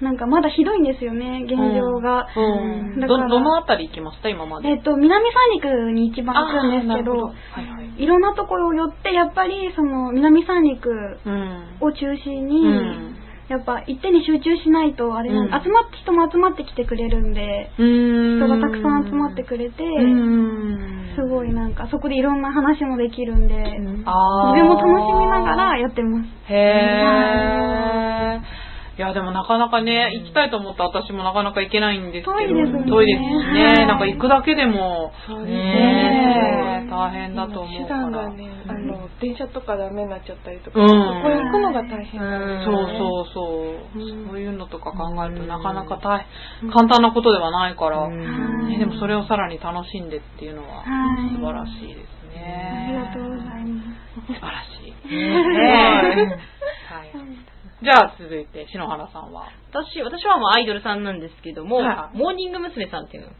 [0.00, 2.26] なんかまだひどいんですよね、現状が。
[2.36, 2.40] う
[2.96, 3.00] ん。
[3.00, 4.68] ど、だからどのあたり行きました今まで？
[4.68, 8.02] えっと、南三陸に一番行くんですけど、あーなるほはいはい。
[8.02, 11.76] いろんなところを寄って、やっぱりその南三陸うん。
[11.80, 13.16] を中心に、うん
[13.48, 21.14] やっぱ一手に集中しないと、あれなん、うん集まって人も集まってきてくれるんで、人人がたくさん集まってくれて、うん。
[21.16, 26.28] すごいなんかそこでいろんな話もできるんで、自分も楽しみながらやってます。
[26.52, 28.38] へー。
[28.38, 28.42] い
[29.00, 32.32] や、でもなかなかね、行きたいと思った私もなかなか行けないんですけど。
[32.32, 35.12] 遠いですねなんか行くだけでも、
[35.44, 36.88] ねね。
[36.90, 38.00] 大変だと思う手から。
[38.00, 42.74] 段がね、あの、電車とかダメになっちゃったりとか、うんそこに行くのが大変なんですそう。
[42.98, 43.40] そうそ
[43.94, 46.26] う、うんそういうのとか考えるとなかなか大
[46.60, 50.82] 変、簡単なことではないから、んね、でもそれをさらに楽しんでっていうのはは
[51.28, 52.88] い素晴らしいですあね。
[52.90, 54.26] りがとうございます。
[54.26, 54.92] 素晴らしい。
[55.14, 56.38] ね
[56.90, 57.47] はい。
[57.80, 59.46] じゃあ続いて、篠原さんは。
[59.70, 62.90] 私、私はもうアイドルさんなんですけども、はいモーニング娘。
[62.90, 63.30] さんっていう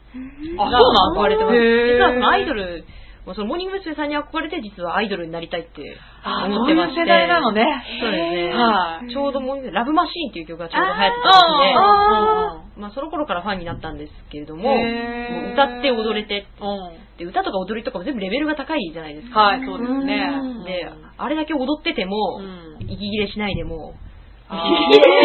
[0.55, 0.79] のあが
[1.15, 1.57] 憧れてます。
[1.57, 2.85] へー実はそのアイドル
[3.25, 3.95] もうそのモーニング娘。
[3.95, 5.83] さんに憧れて実はアイドルになりたいって
[6.23, 6.95] あ思ってまして。
[6.95, 7.67] そういう世代なのね。
[7.99, 8.55] そうですね。
[8.55, 17.19] はいちょうどモーニングラブマシーンっていう曲がちょうど流行ってたあ時で、まあその頃からファンになったんですけれども、もへーう歌って踊れて、うん。
[17.19, 19.39] で歌とか踊りとかも全部レベルが高いじゃないですか。
[19.51, 20.31] はい、そうですね。
[20.63, 20.87] で、
[21.17, 24.57] あれだけ踊ってても、うん息切れしないでも、あー。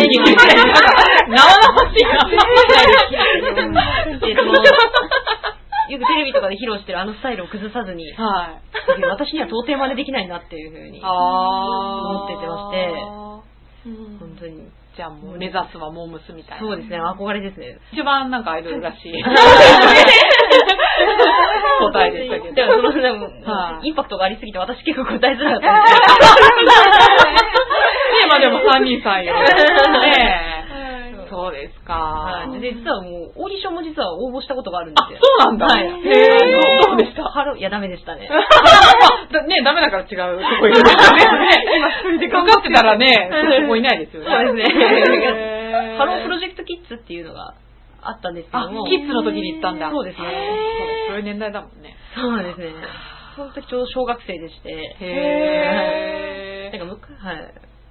[0.04, 0.54] 息切れしない。
[0.56, 0.72] でも、
[1.28, 2.04] 生々しい。
[4.20, 4.52] でその
[5.90, 8.58] よくテレビとかで披露してるあのスタイルを崩さずに、は
[8.98, 9.02] い。
[9.02, 10.28] 私には到底真似できない。
[10.28, 10.66] なってい。
[10.66, 12.88] うふうに、思っててまして
[13.84, 14.68] 本当に。
[14.96, 16.60] じゃあもう目指すはモームスみたい。
[16.60, 16.66] な。
[16.66, 17.78] そうですね、憧れですね。
[17.92, 19.12] 一番なんかアイドルらしい。
[21.92, 22.54] 答えでしたけど。
[22.54, 23.88] でもそのでもはい。
[23.88, 27.53] インパクトがありすぎて私結構答えづらかったんです
[28.24, 29.34] ねまあでも3人さんよ。
[30.00, 30.74] ねえ。
[31.30, 31.94] そうですか。
[31.94, 35.18] はいで、実はもう、オーディションも実は応募したことがあるんであ、すよ。
[35.20, 35.66] そうなんだ。
[35.66, 35.86] はい。
[35.86, 35.92] へえ、
[36.86, 37.24] どうでした？
[37.24, 38.28] ハローいや、ダメでしたね。
[39.32, 41.48] だ ね、ダメだから違うとこ行くんですよね。
[41.76, 43.30] 今一人で頑張ってたらね、
[43.62, 44.30] そこいないですよね。
[44.30, 47.54] そうですね ハロープロジェクトキッズっていうのが
[48.02, 49.90] あったんですけあども。、キッズの時に行ったんだ。
[49.90, 50.28] そうですね。
[51.08, 51.96] そういう年代だもんね。
[52.14, 52.72] そうですね。
[53.34, 54.70] その時ちょうど小学生でして。
[55.00, 57.36] へなんか、はい。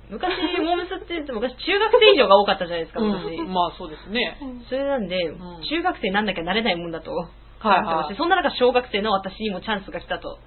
[0.10, 0.30] 昔、
[0.60, 3.36] モームスって言って昔中学生以上が多かったじゃないですか、昔。
[3.36, 4.38] うん、まあそうですね。
[4.70, 8.16] それなんで、ん中学生なんなきゃなれないもんだと思ってはいまして、はい。
[8.18, 10.40] そんな中小学生の私にもチャンスが来たと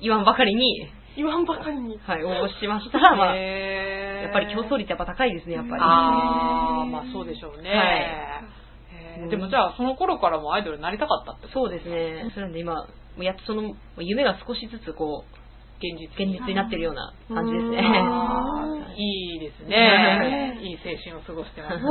[0.00, 1.98] 言わんばかりに、言わんばかりに。
[1.98, 5.82] はい、応募しましたら、まあ、やっぱり競争率やっぱ高いですね、やっぱり。
[5.82, 7.70] ああ、まあそうでしょうね。
[7.70, 7.84] は
[8.46, 8.60] い
[9.28, 12.30] でもじゃあその頃からもアイドルになりたかったってことそうですね。
[12.32, 12.88] それなんで今、
[13.18, 15.39] やっとその夢が少しずつこう、
[15.80, 17.80] 現実現実になってるような感じですね。
[19.00, 20.58] いいですね。
[20.60, 21.76] いい青春を過ごしてます、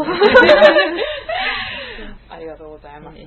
[2.30, 3.18] ありがとうございます。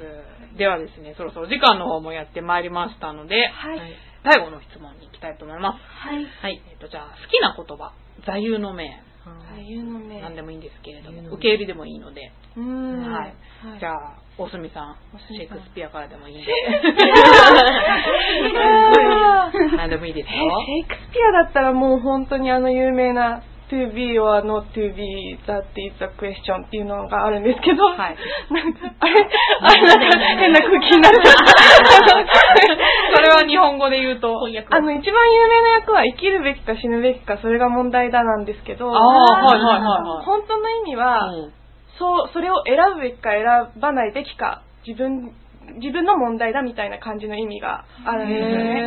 [0.56, 3.80] ではですね、そろそろ時間の方もやってまいりましたので、はい。
[4.22, 5.78] 最後の質問に行きたいと思います。
[6.08, 6.24] はい。
[6.24, 6.62] はい。
[6.70, 7.92] えっ、と、じゃあ、好きな言葉、
[8.24, 10.20] 座右の銘、座右の銘。
[10.20, 13.12] 何でもいいんですけれども、受け入れでもいいので、うーん。
[13.12, 13.34] はい。
[13.78, 14.96] じゃあ、あ、大隅さん、
[15.28, 16.54] シェイクスピアからでもいいんで、え
[19.76, 20.32] 何でもいいですよ。
[20.66, 23.42] シェイクスピアだったらもう本当にあの有名な
[23.72, 28.16] to be or not to be that is the question っていうのがあるんですけど、はい
[28.52, 29.28] なんか、あれ
[29.60, 31.32] あれなんか変な空気になっちゃった。
[33.16, 39.06] それは日本語で言うと、あの、一番有名な役は生きるべきか死ぬべきか、それが問題だなんですけど、ああ、
[39.44, 40.24] はいはいはいはい。
[40.26, 41.52] 本当の意味は、うん
[41.98, 43.44] そう、それを選ぶべきか選
[43.80, 45.32] ばないべきか、自分、
[45.78, 48.80] 自分の問題だみたいな感じの意味があるんですよね。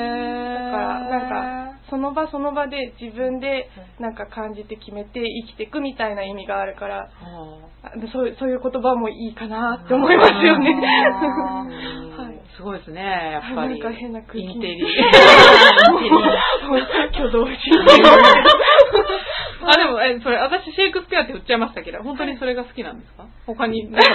[0.66, 3.70] だから、なんか、その場その場で自分で
[4.00, 7.10] なんか感じて決めて生きていくみたいな意味があるから、
[7.84, 10.74] あそうそういう言葉もいいかなって思いますよね。
[12.18, 12.42] はい。
[12.58, 13.80] すごいですね、やっぱり。
[13.80, 14.84] なんか変な空気インテリ。
[17.14, 17.52] 挙動し
[19.68, 23.26] あ、でも、え、それ、私、シェイクスピアって言っちゃいましたけど、本当にそれが好きなんですか？
[23.48, 24.10] 他に、 なんか、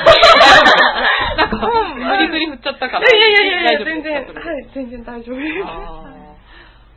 [1.37, 3.09] なんか、無理くり振っちゃったから。
[3.09, 4.27] いやいやいやいや、全然、はい、
[4.75, 5.59] 全然大丈夫です。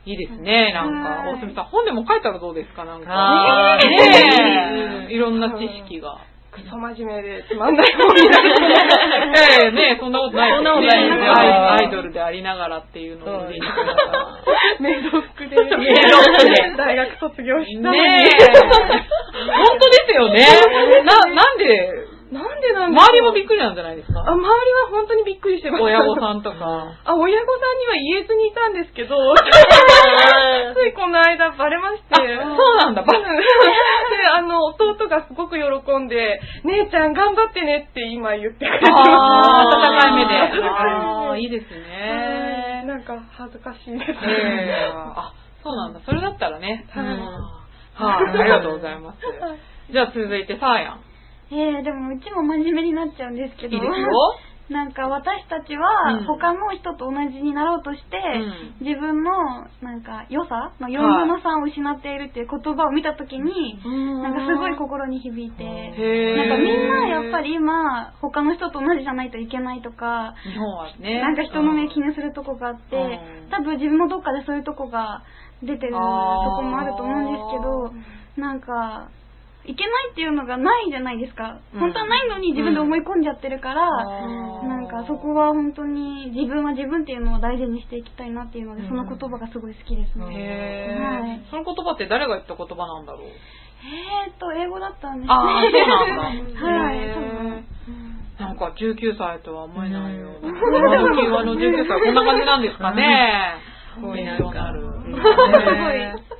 [0.06, 1.08] いいですね、なんか。
[1.24, 2.84] はい大隅さん、本でも書いたらどうですか？
[2.84, 3.78] なんか。
[3.82, 5.12] ねえ。
[5.14, 6.18] いろんな知識が。
[6.54, 8.78] クソ真面目でつまんない本になると思う
[9.34, 13.50] ええねえ、そんなことないそんなことないですよアイドルでありながらっていうのを。
[14.80, 17.98] メイド服で、メイド服で大学卒業したのに。
[17.98, 18.54] ねえ。
[19.50, 20.46] 本当ですよね。
[21.04, 25.86] な、なんで、なんでなんだ周りもびっくりなんじゃないですあ、か周りは本当にびっくりしてました。
[25.86, 26.58] 親御さんとか。
[27.06, 32.18] あ、親御さんには言えずにいたんですけど、 ついこの間バレまして。
[32.18, 33.26] あそうなんだバレで、
[34.34, 39.76] あの、弟がすごく喜んで、姉ちゃん頑張ってねって今言ってくれてます。
[39.76, 40.34] 温かい目で。
[40.68, 42.82] あーいいですはいね。
[42.86, 44.10] なんか恥ずかしいです。
[44.26, 45.32] ええあ、
[45.62, 46.00] そうなんだ。
[46.04, 46.84] それだったらね。
[46.90, 47.64] はいうん
[47.94, 49.18] はい、ありがとうございます。
[49.92, 51.13] じゃあ続いて、サーヤン。
[51.54, 53.76] えー、でもうちも真面目になっちゃうんですけど。
[53.76, 54.08] いいですよ。
[54.70, 59.30] なんか私たちうはん他の人と同じになろうとして、うん自分の
[59.82, 63.78] なんか良さの4分の3を失っているっていう言葉を見たときに、
[64.22, 71.20] なんかすごい心に響いて、へなんかみんなやっぱり、り今他の人と同じじゃないといけないとか、日本はね。
[71.20, 75.22] なんか人の目気にするとこがあって、うん多分自分のどっかでそういうとこが
[75.62, 79.08] 出てるとこもあると思うんですけど、なんか、
[79.66, 81.58] いけないっていうのがないじゃないですか。
[81.72, 90.26] うん本当はないのに自分で思い込んじゃってるから、うんなんかそこは本当に自分は自分っていうのを大事にしていきたいなっていうので、うんその言葉がすごい好きですね。
[90.30, 93.22] へはいーその言葉って誰が言った言葉なんだろう？
[93.26, 95.34] えーっと、英語だったんですね。
[95.34, 96.60] ああ、そうなんだ。
[96.64, 96.98] はい。
[98.40, 100.58] なんか19歳とは思えないような。
[100.58, 103.56] 今時あの19歳はこんな感じなんですかね。
[103.94, 104.82] すごいなんかある。
[105.04, 105.20] すね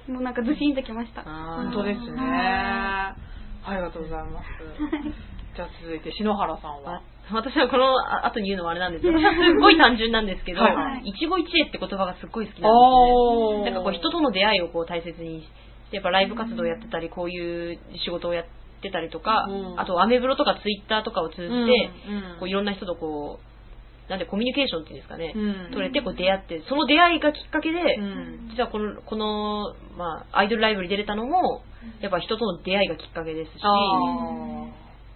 [0.09, 1.22] ごい、もうなんかずしんときました。
[1.22, 3.04] 本当ですね。
[3.95, 4.47] ありがとうございます。
[5.55, 7.03] じゃあ続いて、篠原さんは？
[7.31, 13.71] 私はこのあ後に言うのはあれなんですけど、 すごい単純なんですけど、はい一期一会って言葉がすっごい好きなんですね。
[13.71, 15.49] なんかこう人との出会いをこう大切にし
[15.91, 18.45] て、やっぱライブ活動をやってたり、こういう仕事をやっ
[18.83, 23.54] てたりとか、うんあとアメブロとかツイッターとかを通じて、うんこういろんな人とこう、
[24.09, 25.73] なんでコミュニケーションっていうんですかね、うん。
[25.73, 28.49] 取れてこう出会って、その出会いがきっかけで、うん。
[28.51, 31.63] 実はこの、この、まあ、アイドルライブに出れたのも、
[32.01, 33.69] やっぱ人との出会いがきっかけですし、あ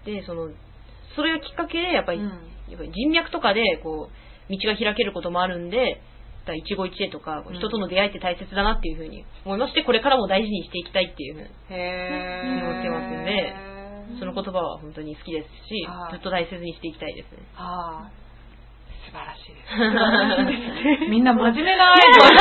[0.07, 0.49] で、その、
[1.16, 2.28] それがきっかけで、やっぱり、ーうん。
[2.68, 6.01] やっぱり人脈とかで、こう、道が開けることもあるんで、
[6.57, 11.49] 一期一会とか、人との出会いって大切だなっていうふうに思いまして、これからも大事にしていきたいっていうふうに。
[11.68, 13.55] 思ってますんで
[14.18, 17.45] その言葉は本当に好きですしはい、ずっと大切にしていきたいですね。
[19.09, 19.09] はい。
[19.09, 21.11] 素晴らしいです。
[21.11, 22.34] みんな真面目なアイドル。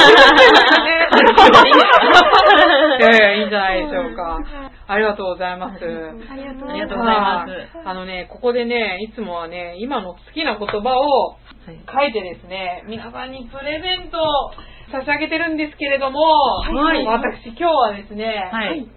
[2.97, 4.39] いやいや、いいんじゃないでしょうか。
[4.87, 5.83] ありがとうございます。
[5.83, 11.37] ありがとうございますはいあのね、ここでね、いつもはね、今の好きな言葉を
[11.67, 14.51] はい書いてですね、皆さんにプレゼントを
[14.91, 18.87] 差し上げてるんですけれども、はい私今日はですね、はい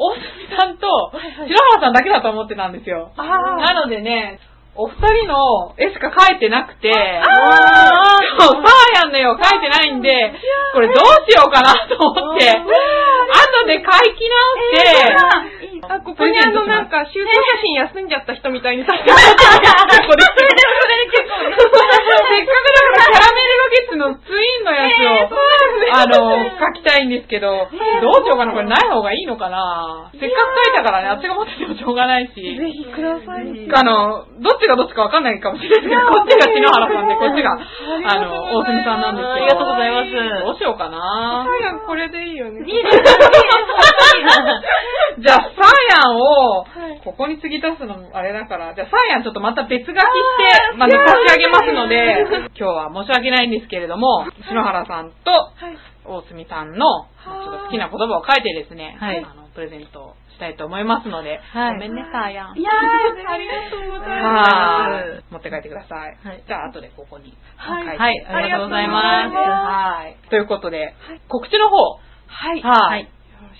[0.00, 0.22] 大隅
[0.58, 3.12] さんと白原さんだけだと思ってたんですよ。
[3.18, 4.40] なのでね、
[4.80, 6.88] お二人の絵しか描いてなくて、
[8.40, 10.32] そう、サーヤンの絵を描いてないんで、
[10.72, 10.96] これどう
[11.28, 12.64] しようかなと思って、後
[13.66, 13.84] で描
[14.16, 14.40] き直
[14.72, 14.80] し
[15.76, 17.34] て、あ、ここにあのなんか、集合写
[17.66, 20.30] 真休んじゃった人みたいにさせてもらって結構です。
[21.10, 21.74] せっかく
[22.70, 25.26] だからキャラメルロケッツのツインのやつを、
[25.90, 27.66] あの、描きたいんですけど、
[28.02, 28.68] どうしようかな、これ。
[28.68, 30.12] ない方がいいのかな。
[30.14, 32.34] せっかく描いたからね、あっちが持っててもしょうがないし。
[32.34, 33.68] ぜひください。
[33.74, 37.56] あの、どっちがどっちかわかんないかもしれないですけど、こっちが篠原さんで、こっちが、あ
[38.20, 39.32] の、大隅さんなんですけど。
[39.32, 40.12] ありがとうございます。
[40.46, 41.44] どうしようかな。
[41.44, 42.60] サーヤンこれでいいよね。
[42.60, 43.02] いいです
[45.18, 46.64] じゃあ、サーヤンを、
[47.04, 55.52] ここに継ぎ足すのもあれだから、じゃあ、サーヤンちょっとまた別書きして、まあ、ね、差し上げますので、今日は申し訳ないんですけれども、篠原さんと、
[56.04, 62.58] 大隅さんの、まあちょっと好きな言葉を書いてですね、はいあの、プレゼントしたいと思いますので、はいごめんね、サーヤン。
[62.58, 65.24] いやー、ありがとうございまはい。
[65.30, 66.16] 持って帰ってください。
[66.26, 67.98] はいじゃあ、後でここにはい書いて。
[67.98, 69.34] はい、ありがとうございます。
[69.36, 70.28] はい。
[70.30, 70.94] ということで、
[71.28, 71.76] 告知の方。
[72.26, 72.60] はい。
[72.60, 73.08] よはい。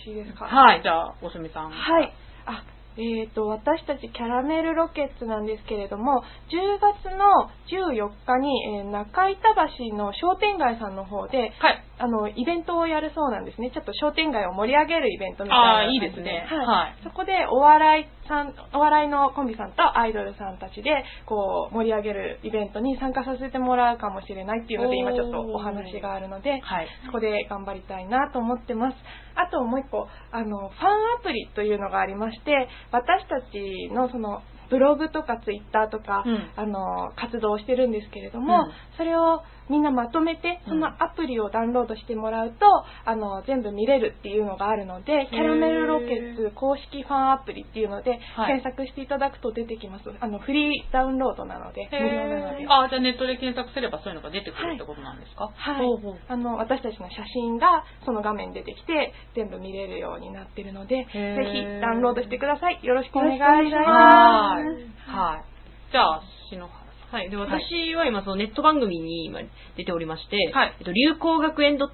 [0.00, 0.44] ろしいですか？
[0.46, 0.82] はい。
[0.82, 1.70] じゃあ、おすみさん。
[1.70, 2.12] はい。
[2.46, 2.64] あ、
[2.96, 9.40] えっ、と、私たちキャラメルロケッツなんですけれども、10月の14日に、えー中板
[9.78, 11.84] 橋の商店街さんの方で、はい。
[12.00, 13.70] あの、イベントをやるそうなんですね。
[13.70, 15.94] ちょっと商店街を盛り上げるイベントみたいなああ、感じ。
[15.94, 16.46] いいですね。
[16.48, 16.66] はい。
[16.66, 16.96] はい。
[17.04, 26.88] そこでお笑いさん、お笑いのコンビさんとアイドルさんたちで、こう、盛り上げるイベントに参加させてもらうかもしれないっていうので、今ちょっとお話があるので、はい。
[27.04, 28.96] そこで頑張りたいなと思ってます。
[29.34, 30.90] あともう一個、あの、ファン
[31.20, 42.66] アプリというのがありまして、私たちのその、ブログとかツイッターとか、うんあの、活動をしてるんですけれども、うんそれをみんなまとめて、そのアプリをダウンロードしてもらうと、
[43.04, 50.10] あの、全部見れるっていうのがあるので、キャラメルロケッツ公式ファンアプリっていうので、はい検索していただくと出てきます。
[50.20, 52.66] あの、フリーダウンロードなので、無料なので。
[52.68, 55.48] あ、じゃあネットで検索すればそういうのが出てくるってことなんですか？
[55.54, 55.86] はい。
[56.28, 61.06] あの、私たちの写真がその画面に出てきて、全部見れるようになってるので、ぜ
[61.52, 62.80] ひダウンロードしてください。
[62.82, 63.52] よろしくお願いします。
[63.86, 65.34] はい。
[65.34, 65.44] はい。
[65.92, 66.79] じゃあ、篠原
[67.10, 67.30] はい。
[67.30, 69.40] で、私は今、そのネット番組に今
[69.76, 71.86] 出ておりまして、はいえっと、流行学園 .tv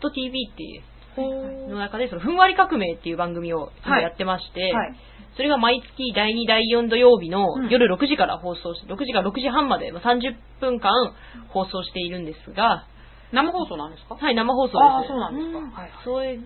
[0.53, 4.97] っていうの中で、その、ふんわり革命っていう番組を今はいやってまして、はい
[5.37, 10.91] それが毎月第2、第4土曜日のうん夜6時から放送し、6時から6時半までまあ30分間
[11.51, 12.87] 放送しているんですが、
[13.33, 14.15] 生放送なんですか？
[14.15, 14.77] はい、生放送です。
[14.79, 15.59] ああ、そうなんですか。
[15.59, 15.91] うんはい。
[16.07, 16.39] それ、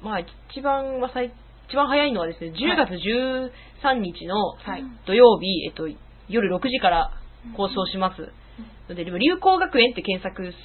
[0.00, 1.34] まあ、一番は最、
[1.68, 2.88] 一番早いのはですね、10月
[3.84, 4.84] 13日のはい。
[5.06, 5.86] 土曜日、えっと、
[6.30, 7.10] 夜6時から
[7.56, 8.32] 放送します。
[8.88, 10.56] ので、でも流行学園って検索す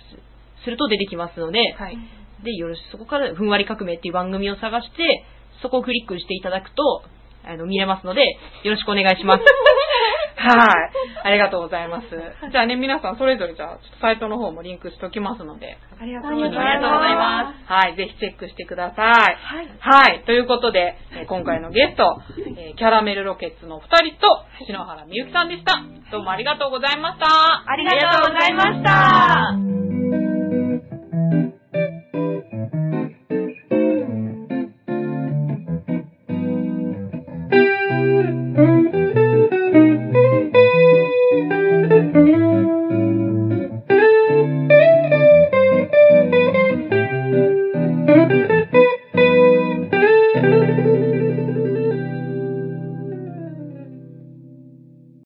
[0.63, 1.97] すると出てきますので、はい。
[2.43, 5.23] で、よろしそこからふんわり革命っていう番組を探して、
[5.61, 7.03] そこをクリックしていただくと、
[7.45, 8.21] あの、見れますので、
[8.63, 9.43] よろしくお願いします。
[10.35, 10.91] はい。
[11.23, 12.07] ありがとうございます。
[12.51, 15.77] じゃあね、皆さんそれぞれじゃあ、ちょっとサイトの方もリンクしておきますので。
[15.99, 16.59] ありがとうございます。
[16.59, 17.71] ありがとうございます。
[17.71, 17.95] はい。
[17.95, 19.35] ぜひチェックしてください。
[19.35, 19.67] はい。
[19.79, 20.23] はい。
[20.25, 22.21] ということで、え今回のゲスト、
[22.57, 24.27] えー、キャラメルロケッツの二人と、
[24.65, 25.81] 篠原みゆきさんでした。
[26.11, 27.25] どうもありがとうございました。
[27.65, 29.85] ありがとうございました。